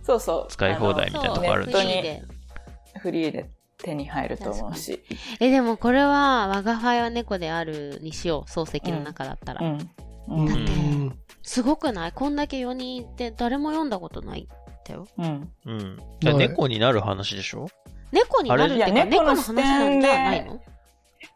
[0.01, 0.47] そうそう。
[0.49, 2.19] 使い放題みたいなとこあるんでしょそうフリーで。
[2.19, 3.49] あのフリーで
[3.83, 5.03] 手に入ると思うし。
[5.39, 9.61] え、でもこれは、我が輩は猫であるにしよう、漱石の中だったら。
[9.65, 9.89] うん。
[10.29, 10.65] うんだってう
[11.05, 12.11] んすごくない？
[12.13, 14.47] こんだけ4人いて誰も読んだことないん
[14.87, 15.05] だよ。
[15.17, 15.49] うん。
[15.65, 15.97] うん。
[15.97, 17.67] だから猫になる話でしょ？
[18.13, 20.61] 猫になるってか、猫の猫の視点話なんじゃないでの？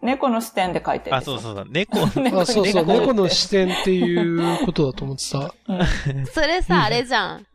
[0.01, 1.65] 猫の視点で書いてるあ、そうそうだ。
[1.67, 2.07] 猫、あ、
[2.45, 5.53] そうそう、猫 猫の視点っていうことだと思ってた。
[5.67, 7.45] うんそれさ、あれじゃん。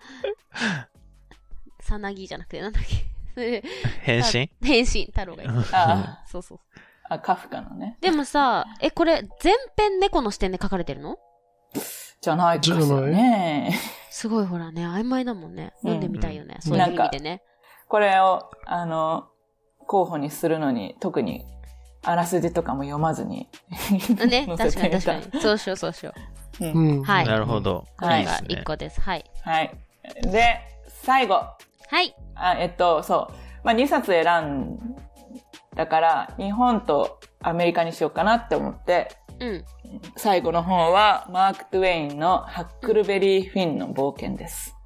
[1.80, 3.12] さなぎじゃなくて、なんだっけ？
[4.03, 4.51] 変身？
[4.62, 5.64] 変身、太郎が言う。
[5.72, 6.59] あそうそう。
[7.09, 7.99] あ、カフカのね。
[8.01, 11.16] でもさ、え、これ、全編猫の視点で書かれてるの？
[12.20, 13.74] じゃないかしね。
[14.11, 15.72] すごいほらね、曖昧だもんね。
[15.83, 16.57] うん読んでみたいよね。
[16.57, 17.43] うんそういう意味でね。
[17.89, 19.28] これを、あの、
[19.87, 21.45] 候補にするのに、特に、
[22.05, 23.49] あらすじとかも読まずに。
[24.28, 25.43] ね、 載確かせてみたに確かに。
[25.43, 26.14] そうしよう、そうしよ
[26.61, 26.64] う。
[26.64, 27.03] うんうん。
[27.03, 27.87] はいなるほど。
[27.99, 28.64] これがいいですね1。
[28.64, 29.01] 個です。
[29.01, 29.24] はい。
[29.43, 29.78] はい。
[30.22, 31.35] で、最後。
[31.35, 32.14] はい。
[32.35, 33.35] あ、えっと、そう。
[33.64, 34.78] まあ、2冊選ん
[35.74, 39.09] だから、日本とアメリカにしようかなって思って、
[39.41, 39.64] うん。
[40.16, 44.76] 最後の方は、マーク・トゥエインのハックルベリー・フィンの冒険です。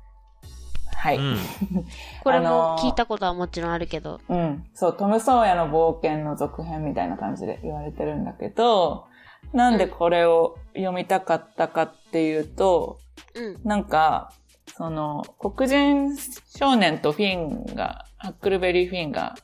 [0.94, 1.18] はい。
[1.18, 1.36] うん。
[2.24, 4.20] これあのーも聞いたことはもちろんあるけど。
[4.28, 4.64] うん。
[4.74, 9.06] そう、トム・ソーヤの冒険の続編みたいな感じで言われてるんだけど、
[9.52, 12.98] なんでこれを読みたかったかっていうと、
[13.34, 13.60] うん。
[13.64, 14.32] なんか、
[14.76, 16.16] その、黒人
[16.54, 19.34] 少年とフィンが、ハックルベリー・フィンが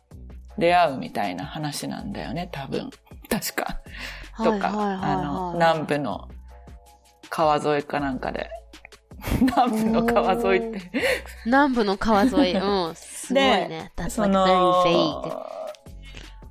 [0.58, 2.90] 出会うみたいな話なんだよね、多分。
[3.30, 3.80] 確か。
[4.36, 4.68] とか、
[5.02, 6.28] あの、南部の
[7.30, 8.50] 川沿いかなんかで。
[9.40, 10.90] 南部の川沿いって。
[11.46, 12.52] 南部の川沿い。
[12.58, 12.94] うん。
[12.94, 13.92] すごいね。
[13.96, 15.42] That's そ like の very vague.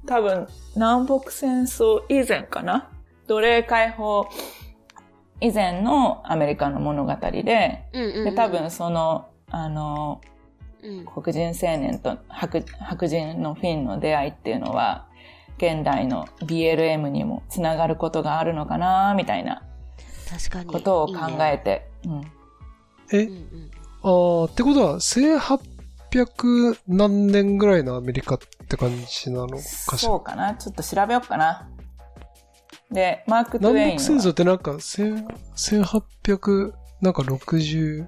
[0.08, 2.90] 多分、南北戦争以前かな？
[3.28, 4.28] 奴隷解放
[5.42, 8.26] 以前のアメリカの物語で、うんうんうん。
[8.26, 10.22] で、多分その、あの、
[10.84, 11.06] うん。
[11.06, 15.08] 黒人青年と白白人のフィンの出会いっていうのは、
[15.58, 19.62] 現代の BLM にもつながることがあるのかなみたいな
[20.28, 20.72] 確かに。
[20.72, 21.64] ことを考えて。
[21.64, 22.32] て、うん
[23.14, 23.72] えう、んうん。
[24.02, 29.98] あーってことは、1800何年ぐらいのアメリカって感じなのかしら？
[29.98, 31.70] そうかなちょっと調べようかな。
[32.92, 35.26] で、マーク・トゥエインは南北戦争ってなんか、千
[35.56, 38.08] 1800、なんか63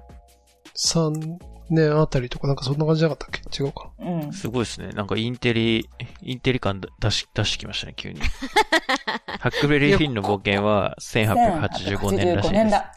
[1.70, 3.62] 年あたりとかなんかそんな感じじゃなかったっけ？
[3.64, 4.32] 違うかうん。
[4.32, 4.88] すごいですね。
[4.90, 5.88] なんかインテリ、
[6.22, 8.20] インテリ感出し、出してきましたね、急に。
[9.40, 12.70] ハックベリーフィンの冒険は1885年らしい1885年です。
[12.70, 12.92] だ。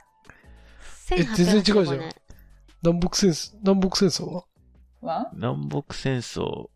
[1.11, 2.09] え全然違うじゃん1885年
[2.83, 4.43] 南北戦争、南北戦争は？
[5.01, 5.29] は？
[5.33, 6.69] 南北戦争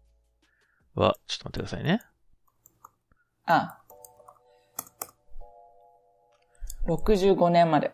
[0.96, 2.02] は、ちょっと待ってくださいね。
[3.46, 3.81] あ、
[6.88, 7.92] 65年まで。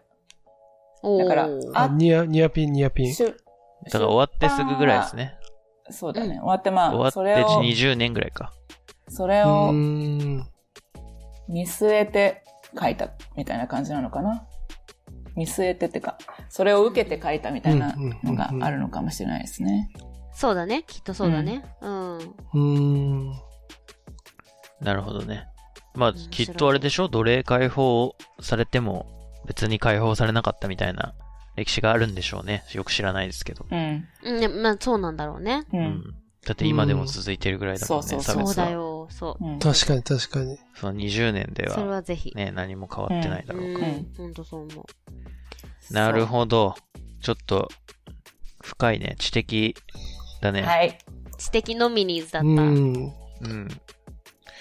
[1.03, 3.13] だからあ、あニア、ニアピン、ニアピン。
[3.13, 5.37] しゅだから終わってすぐぐらいですね。
[5.89, 6.27] そうだね。
[6.27, 8.51] うん終わってまあ、終わってそれを、20年ぐらいか。
[9.07, 10.47] うそれをーん。
[11.47, 12.43] 見据えて
[12.77, 14.45] 書いたみたいな感じなのかな？
[15.35, 16.17] 見据えてってか、
[16.49, 19.89] それを受けて書いたみたいなのがあるのかもしれないですね。
[20.33, 20.83] そうだね。
[20.87, 21.63] きっとそうだね。
[21.81, 22.17] うん。
[22.17, 23.31] うーん。
[24.81, 25.47] なるほどね。
[25.97, 27.07] まあきっとあれでしょ？
[27.09, 29.07] 奴隷解放されても
[29.47, 31.13] 別に解放されなかったみたいな
[31.55, 32.63] 歴史があるんでしょうね。
[32.73, 33.65] よく知らないですけど。
[33.69, 34.07] うん。
[34.23, 35.65] うん、でまあそうなんだろうね。
[35.73, 35.77] う。
[35.77, 36.03] うんん。
[36.45, 39.07] だって今でも続いてるぐらいだもんね、うん差別はそうだよ。
[39.09, 39.45] そう。
[39.45, 40.57] うん確かに確かに。
[40.75, 42.31] その20年でそれははぜひ。
[42.35, 43.87] ね、何も変わってないだろうから。
[43.87, 44.13] うん。
[44.15, 45.93] ほんとそう思う。
[45.93, 46.75] なるほど。
[47.21, 47.69] ちょっと、
[48.61, 49.15] 深いね。
[49.17, 49.75] 知的
[50.41, 50.61] だね。
[50.61, 50.97] はい。
[51.37, 52.47] 知的ノミニーズだった。
[52.47, 53.13] うん。
[53.41, 53.67] うん。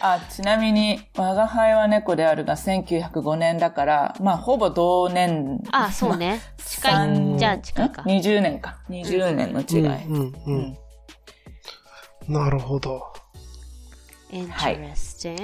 [0.01, 5.63] あ、ちなみに、我が輩は猫であるが1905年だから、まあ、ほぼ同年。
[5.73, 6.41] あ、そうね。
[6.65, 7.39] 近三い。
[7.39, 8.03] じゃあ近いか。
[8.03, 8.79] 20年か。
[8.91, 10.05] 20年の違い。
[10.07, 10.59] うん、うん、ううん
[12.29, 12.33] ん。
[12.33, 13.13] なるほど。
[14.33, 15.37] interesting.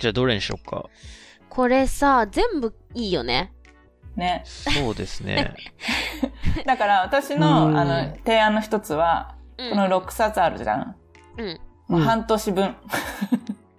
[0.00, 0.86] じゃあどれにしようか？
[1.48, 3.52] これさ、全部いいよね。
[4.16, 4.42] ね。
[4.46, 5.54] そうですね。
[6.66, 10.96] だから、私うんの、あの、提案の一つは、うんこの6冊あるじゃん。
[11.38, 11.60] うん。
[11.92, 12.74] まあうん半年分。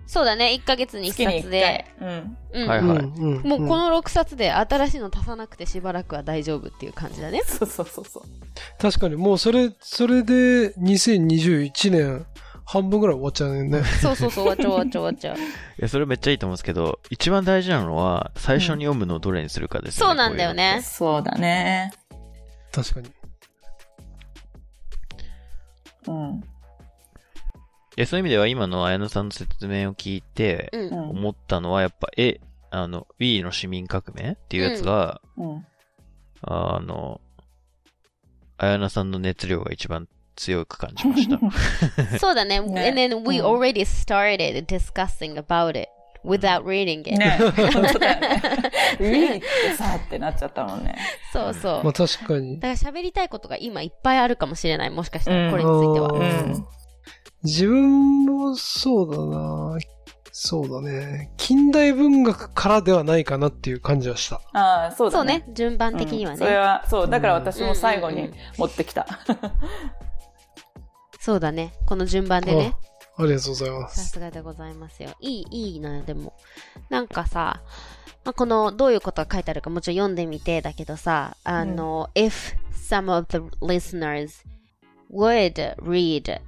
[0.06, 0.56] そうだね。
[0.62, 1.86] 1ヶ月に1月に1冊で。
[2.00, 2.08] 回。
[2.08, 2.38] うん。
[2.54, 7.42] うんはいはいうんうんもうこの6冊で新しいの足さなくてしばらくは大丈夫っていう感じだね。
[7.46, 8.24] そうそうそうそう。
[8.80, 12.26] 確かに、もうそれ、それで2021年
[12.64, 13.84] 半分ぐらい終わっちゃうね。
[13.84, 15.38] そうそうそう、終わっちゃう終わっちゃう終わっちゃう。
[15.38, 15.42] い
[15.80, 20.10] や、それめっちゃいいと思うんですけど、一番大事なのは、最初に読むのをどれにするかですよね。
[20.10, 20.82] そうなんだよね。
[20.84, 21.92] そうだね。
[22.72, 23.10] 確かに。
[26.08, 26.44] うん。
[27.96, 30.88] いや、そういう意味では今の綾野さんの説明を聞いて、うん。
[30.88, 31.10] うん。
[31.10, 32.40] 思ったのは、やっぱ、え、
[32.72, 35.66] あの、Wii の市民革命っていうやつが、うん。
[36.42, 37.22] あの、
[38.58, 41.40] 綾野さんの熱量が一番強く感じました。
[42.18, 42.60] そうだね。
[42.60, 45.90] ね And then we うん already started discussing about it
[46.26, 47.18] without reading it.
[47.18, 47.38] ね
[47.74, 48.42] 本当だよね。
[49.00, 50.96] ウィーってさってなっちゃったもんね。
[51.32, 51.84] そうそう。
[51.84, 52.60] まあ確かに。
[52.60, 54.90] だから喋りたいことが今いっぱいあるかもしれない。
[54.90, 56.10] もしかしたら、これについては。
[56.14, 56.68] うんうん。
[57.44, 59.78] 自分もそうだな
[60.36, 61.32] そうだね。
[61.38, 64.42] 近代文学からではないかなっていう感じはした。
[64.54, 65.34] ああ、そうだね。
[65.40, 65.54] そうね。
[65.54, 66.58] 順番的にはうんそれね。
[66.58, 67.10] は、そう。
[67.10, 69.06] だから私も最後にうんうんうん持ってきた。
[71.22, 71.74] そうだね。
[71.86, 72.76] この順番でね。
[73.16, 74.10] ありがとうございまさす。
[74.10, 75.12] すがでございますよ。
[75.20, 76.34] いい、いいな、でも。
[76.90, 77.62] なんかさ、
[78.26, 84.44] まあ、この、どういうことが書いてあるかもちろん読んでみてだけどさ、あの、if some of the listeners
[85.12, 86.42] would read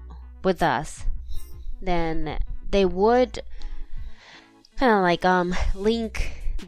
[0.46, 1.06] with us,
[1.84, 2.38] then
[2.70, 3.44] they would
[4.78, 6.20] kind of like, um, link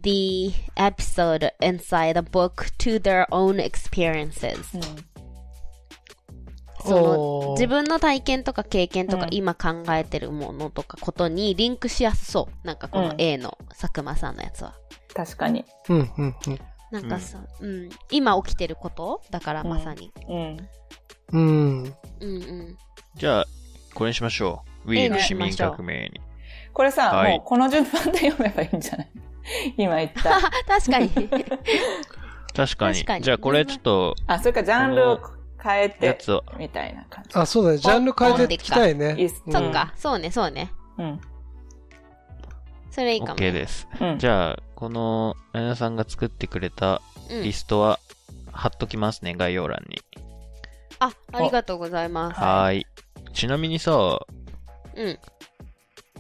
[0.02, 4.58] the episode inside the book to their own experiences.
[6.80, 12.68] そのおー自分の体験とか経験とかうん今考えてるものとかことにリンクしやすそう。
[12.68, 14.76] なんかこのうん A の佐久間さんのやつは。
[15.14, 15.66] 確かに。
[15.90, 16.60] うん、うん、うん。
[16.92, 19.22] なんかさ、うん、今起きてること？
[19.32, 20.12] だからまさに。
[20.30, 20.70] うん。
[21.34, 21.84] うん。
[21.84, 22.78] うんうん。
[23.16, 23.46] じゃあ、
[23.98, 24.92] これにしましょう。
[24.92, 26.22] Wii の市民革命に。
[26.72, 29.10] これさ、はいもうこの順番で読めばいいんじゃない？
[29.76, 30.40] 今言った。
[30.68, 31.10] 確かに。
[31.10, 32.96] 確かに。
[32.96, 35.20] 確かにじゃあこれちょっと、あ、それかジャンルを
[35.62, 37.32] 変えやて、つを、みたいな感じ。
[37.34, 37.78] あ、そうだね。
[37.80, 39.16] ジャンル変えていきたいね。
[39.18, 40.72] いいっすうんそっか、そうね、そうね。
[41.00, 41.22] うん。
[42.92, 43.36] それいいかも。
[43.36, 43.88] OK です。
[44.00, 44.20] うん。
[44.20, 48.00] じゃあ、この、あやなさんが作ってくれたうんリストは、
[48.52, 50.00] 貼っときますね、概要欄に。
[51.00, 52.40] あ、ありがとうございます。
[52.40, 52.88] はーい。
[53.38, 54.20] ちなみにさ、
[54.96, 55.20] うん。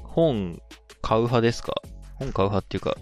[0.04, 0.62] 本
[1.02, 1.74] 買う派ですか？
[2.20, 2.96] 本買う派っていうか、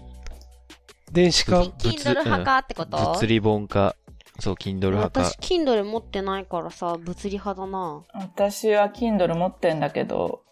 [1.12, 1.60] 電子化。
[1.62, 2.96] Kindle 派かってこと？
[2.96, 3.94] 物理本か、
[4.40, 5.36] そう、Kindle 派か私、。
[5.38, 8.02] Kindle 持ってないからさ、物理派だな。
[8.14, 10.42] 私は Kindle 持ってんだけど、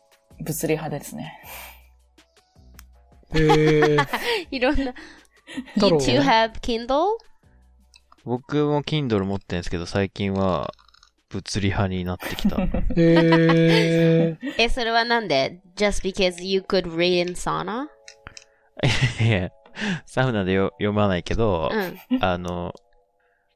[0.41, 1.41] 物理派ですね。
[3.33, 4.07] えー、
[4.53, 4.93] いろんな。
[5.75, 7.17] 太 You have Kindle?
[8.25, 10.73] 僕も Kindle 持ってるんですけど、最近は、
[11.35, 12.57] 物理派になってきた。
[12.97, 17.87] えー、 え、それはなんで ?just because you could read in sauna?
[19.21, 19.51] いや、
[20.07, 22.23] サウナでよ読まないけど、うん。
[22.23, 22.73] あの、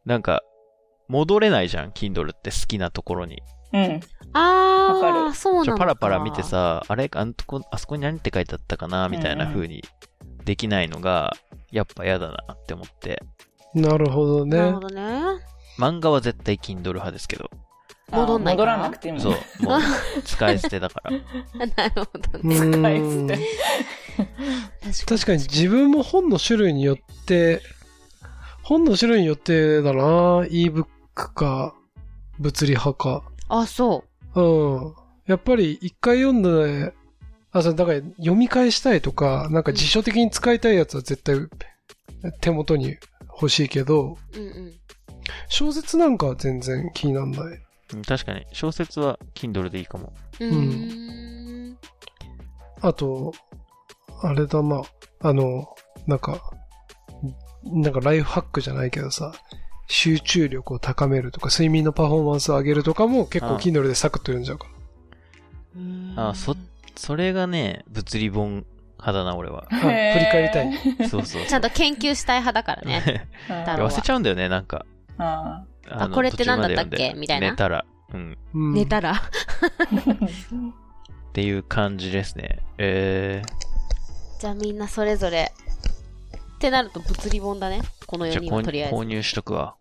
[0.05, 0.43] なんか、
[1.09, 3.43] 戻れないじゃん、Kindle って好きなところに。
[3.73, 4.01] うん。
[4.33, 5.79] あわかー、るちょそうなのか。
[5.79, 9.09] パラパラ見てさ、あれあのとこ、あそこに何って書いてあったかな？
[9.09, 9.85] みたいな風に
[10.45, 11.35] できないのが、
[11.71, 13.23] やっぱ嫌だなって思って。
[13.75, 14.81] なるほどねなるほ。
[14.81, 15.21] どね。
[15.79, 17.51] 漫画は絶対 Kindle 派ですけど。
[18.11, 19.33] 戻んない戻らなくていいもんそう、
[19.63, 19.81] もう、
[20.25, 21.11] 使い捨てだから。
[21.11, 22.57] なるほどうね。
[22.57, 23.35] 使い
[24.93, 25.05] 捨て。
[25.07, 27.61] 確かに自分も本の種類によって、
[28.63, 30.03] 本の種類によってだな
[30.45, 30.85] ebook
[31.15, 31.75] か、
[32.39, 33.23] 物理派か。
[33.49, 34.05] あ、そ
[34.35, 34.95] うん。
[35.27, 36.95] やっぱり一回読んで、
[37.53, 41.37] あ、そう、だから読み返したいとか、なんか辞書的に使いたいやつは絶対
[42.41, 42.97] 手元に
[43.31, 44.39] 欲しいけど、う。
[44.39, 44.75] うんうん。
[45.49, 47.68] 小説なんかは全然気にならない。
[47.95, 50.13] うん確かに、小説は Kindle でいいかも。
[50.41, 51.79] うーん。
[52.81, 53.33] あと、
[54.23, 54.83] あれだな、
[55.21, 55.75] あの、
[56.07, 56.41] なんか、
[57.65, 59.33] なんかライフハックじゃないけどさ、
[59.89, 64.67] 集中力を高めるとか、睡眠のパフォーマンスを上げるとかも結構ああ Kindle でサクッと読んじゃうか
[66.17, 66.29] ら。
[66.31, 66.57] あ、そ、
[66.97, 68.67] それがね、物理本
[68.99, 69.67] 派だな、俺は。
[69.71, 71.09] あ振り返りたい。
[71.09, 71.47] そうそう。
[71.47, 73.29] ちゃんと研究したい派だからね。
[73.49, 74.85] 忘れちゃうんだよね、なんか。
[75.19, 77.15] ああのこれって何だったっけ？
[77.17, 77.85] みたいな寝たら。
[78.13, 78.39] うん。
[78.55, 79.13] うん寝たら？
[81.31, 82.61] っていう感じですね。
[82.79, 83.43] え
[84.41, 85.53] じゃあみんなそれぞれ。
[86.57, 87.81] ってなると物理本だね。
[88.07, 88.97] このー、じ4人はとりあえず。
[88.97, 89.77] 購入しとくわ。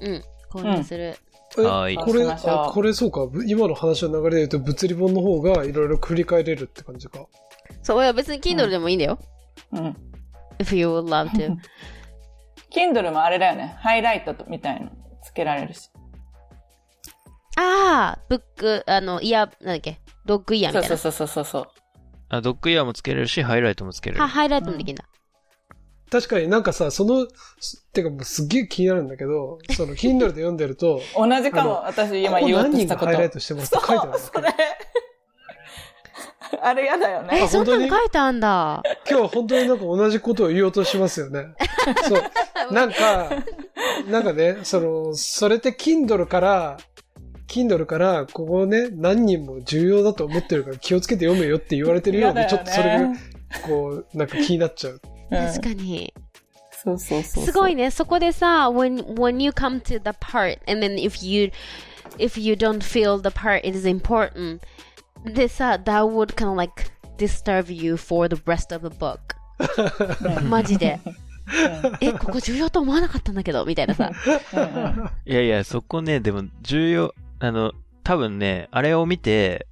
[0.00, 0.22] うん。
[0.50, 1.16] 購入する。
[1.58, 3.26] えはいこれ、あこれそうか。
[3.26, 7.26] ぶ今の話の流れで言うと物理本の方がいろいろ繰り返れるって感じか。
[7.82, 9.18] そう、いや別に Kindle でもいいんだよ。
[9.72, 9.96] うん。
[10.58, 11.56] if you would love to.
[12.74, 13.76] Kindle もあれだよね。
[13.80, 14.92] ハイライトみたいなの
[15.22, 15.90] つけられるし。
[17.56, 20.96] ああ、ブック、あの、イヤー、なんだっけ、ドッグイヤーみたいな。
[20.96, 21.68] そうそうそうそうそう。
[22.28, 24.28] あ、ドッグイヤーもつけれるし、ハイライトもつけれるは、。
[24.28, 25.04] ハイライトもできるんだ。
[26.10, 27.26] 確かになんかさ、その、
[27.58, 31.86] すてかもうすっげえ気になるんだけど、その Kindle で読んでると、 同じかも。
[31.86, 33.06] 私今言おう何人としたこと。
[33.06, 34.54] がハイライトしてますって書いてあるんだそれ。
[36.60, 37.48] あれやだよえ、ね。
[37.48, 38.82] そんなの本当に書いてあんだ。
[39.08, 41.46] 今日本当になんか同じことを言おうとしますよね。
[42.08, 42.22] そう。
[42.72, 43.30] なんか、
[44.08, 46.78] なんかね、その、それって Kindle から、
[47.48, 53.12] Kindle から、ここね、何人も重要だと思ってるから気をつけて読めよって言われてるようで、ちょっとそれが、
[53.66, 55.00] こう、なんか気になっちゃう。
[55.30, 55.74] 確かに。
[55.74, 56.14] に。
[56.82, 57.44] そうそうそうそう。
[57.44, 57.90] すごいね。
[57.90, 61.50] そこでさ、when, when you come to the part, and then if you,
[62.18, 64.60] if you don't feel the part is important,
[65.24, 69.18] でさ、that would kind of like disturb you for the rest of the book.
[70.48, 70.98] マジで。
[72.00, 74.10] え、ここ重要と思わなかったんだけど、みたいなさ。
[75.26, 77.72] いやいや、そこね、でも重要、あの、
[78.04, 79.66] 多分ね、あれを見て、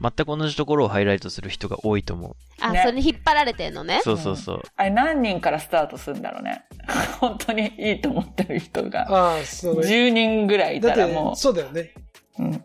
[0.00, 2.36] 全く同じところをハイライトする人が多いと思う。
[2.60, 4.00] あ、ねそれに引っ張られてんのね。
[4.02, 4.62] そうそうそう。
[4.76, 6.64] あれ何人からスタートするんだろうね。
[7.20, 9.02] 本当にいいと思ってる人が。
[9.08, 9.86] ああ、そうね。
[9.86, 11.92] 10人ぐらいいたらも、そうだよね。
[12.38, 12.64] う、うん、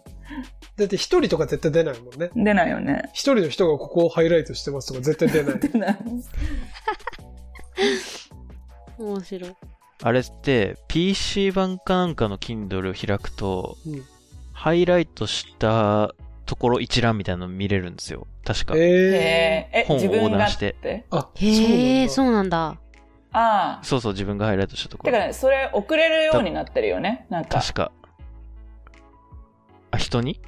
[0.77, 2.29] だって一人とか絶対出ないもんね。
[2.35, 3.09] 出ないよね。
[3.13, 5.59] 一人の人がここをハイライトしてますとか絶対出ない。
[5.59, 5.97] 出ない。
[8.99, 9.55] 面白い。
[10.03, 14.03] あれって、PC 版かなんかの Kindle を開くと、うん
[14.57, 16.15] ハイライトした
[16.47, 18.25] ところ一覧みたいなの見れるんですよ。
[18.43, 18.73] 確か。
[18.75, 18.83] えへ
[19.71, 20.75] え、え、本を横断して？
[20.81, 22.79] てー、あ、へえ、そうそうなんだ。
[23.33, 23.79] ああ。
[23.83, 25.13] そうそう、自分がハイライトしたところ。
[25.13, 27.27] てかね、それ送れるようになってるよね。
[27.29, 27.91] なんか、確か。
[29.91, 30.41] あ、人に？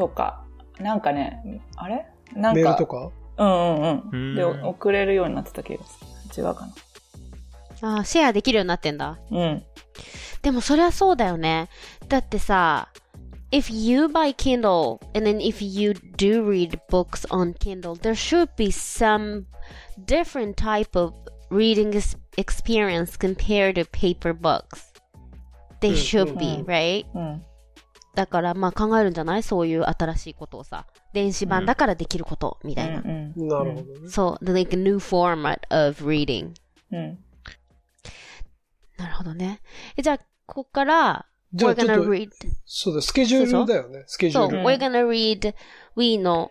[0.00, 0.42] とか。
[0.78, 2.62] なんかね、あれななんんだ。
[2.62, 4.34] メールかと、かうんうんううんん。
[4.34, 6.00] で、送れるようになってた気がす
[6.40, 6.46] る。
[6.46, 6.66] 違うか
[7.82, 9.18] あシェアできるようになってんだ。
[9.30, 9.38] な。
[9.38, 9.62] うん。
[10.42, 11.68] でもそれはそうだよね。
[12.08, 12.88] だってさ、
[13.52, 18.68] if you buy Kindle and then if you do read books on Kindle, there should be
[18.70, 19.44] some
[20.06, 21.12] different type of
[21.50, 24.62] reading ex- experience compared to paper books.
[25.80, 27.04] They うん should う be, ん right?
[28.20, 28.26] うん。
[28.26, 29.42] だからまあ考えるんじゃない？
[29.42, 30.86] そういう新しいことをさ。
[31.12, 33.00] 電子版だからできることみたいな。
[33.00, 34.08] うんなるほどね。
[34.08, 36.52] そう、the like new format of reading.
[36.92, 37.18] うん。
[38.98, 39.60] なるほどね。
[39.96, 42.28] えじゃあ、ここから、じゃ we're あちょっ gonna と、read
[42.66, 44.04] そうだ、スケジュールだよね。
[44.06, 44.58] スケジュそう、ール。
[44.58, 45.54] うん we're gonna read
[45.96, 46.50] We の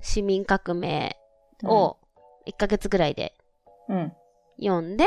[0.00, 1.16] 市民革命
[1.64, 1.96] を
[2.46, 3.34] 1ヶ月ぐらいで
[3.88, 4.12] うん。
[4.58, 5.04] 読んで、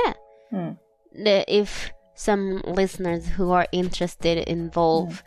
[0.51, 0.79] うん。
[1.23, 5.23] で、if some listeners who are interested involved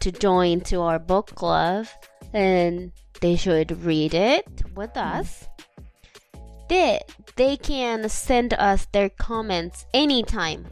[0.00, 1.86] to join to our book club,
[2.32, 4.44] then they should read it
[4.74, 5.48] with us.
[6.68, 10.64] で、they can send us their comments anytime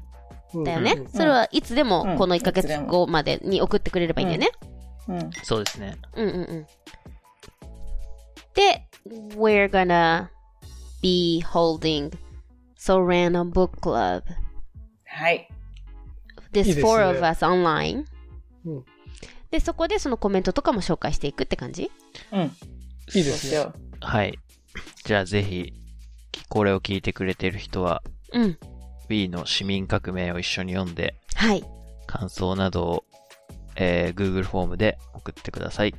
[0.55, 0.93] うんだよね。
[0.93, 4.51] うんそれはいつでもうんこの1ヶ月いつでも後までに送ってくれればいいんだよね。
[5.09, 5.31] うん。
[5.43, 5.97] そうですね。
[6.15, 6.67] うんうんうん。
[8.55, 8.87] で、
[9.37, 10.29] we're gonna
[11.03, 12.13] be holding
[12.79, 14.23] So Random Book Club.
[15.07, 15.49] はい。
[16.53, 18.05] This いいですね four of us online.
[18.65, 18.85] うん
[19.52, 21.92] で、そこでそのコメントとかも紹介していくって感じ？
[22.32, 22.42] うん。
[22.42, 22.46] い
[23.22, 24.38] いですよはい。
[25.06, 25.74] じゃあぜひ、
[26.50, 28.58] これを聞いてくれてる人は、うん。
[29.10, 31.64] Wii の市民革命を一緒に読んで、はい。
[32.06, 33.06] 感想などを、
[33.76, 35.96] えー Google フォームで送ってください。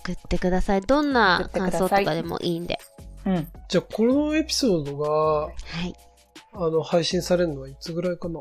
[0.00, 0.80] 送ってください。
[0.80, 2.78] どんな感想とかでもいいんで。
[3.24, 3.48] うん。
[3.68, 5.52] じゃあ、このエピソードが、は
[5.84, 5.94] い。
[6.54, 8.40] あの、配信されるのはいつぐらいかな？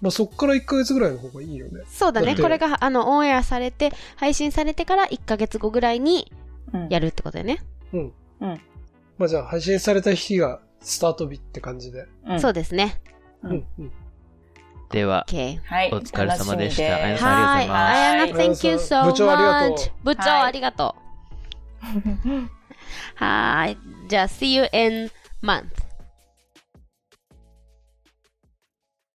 [0.00, 1.82] まあ、そっから1ヶ月ぐらいの方がいいよね。
[1.88, 2.36] そうだね。
[2.36, 6.30] これが、あの、オンエアされて、配信されてから1ヶ月後ぐらいに
[6.72, 6.88] うん。
[6.88, 7.62] やるってことだよね。
[7.92, 8.12] うん。
[8.40, 8.60] うん。
[9.16, 12.06] まあ、じゃあ、配信された日がスタート日って感じで。
[12.26, 12.40] うん。
[12.40, 13.00] そうですね。
[13.42, 13.66] ううんん。
[13.78, 13.92] うん。
[14.90, 15.26] では。
[15.64, 15.90] はい。
[15.92, 17.98] お疲れ様でしたあやさんありがとうございますはい。
[17.98, 19.92] あやな、はい thank you so 部長ありがとう much.
[20.04, 21.08] 部長はいありがとう。
[23.16, 23.78] はい。
[24.08, 25.10] じゃあ、see you in
[25.42, 25.87] month.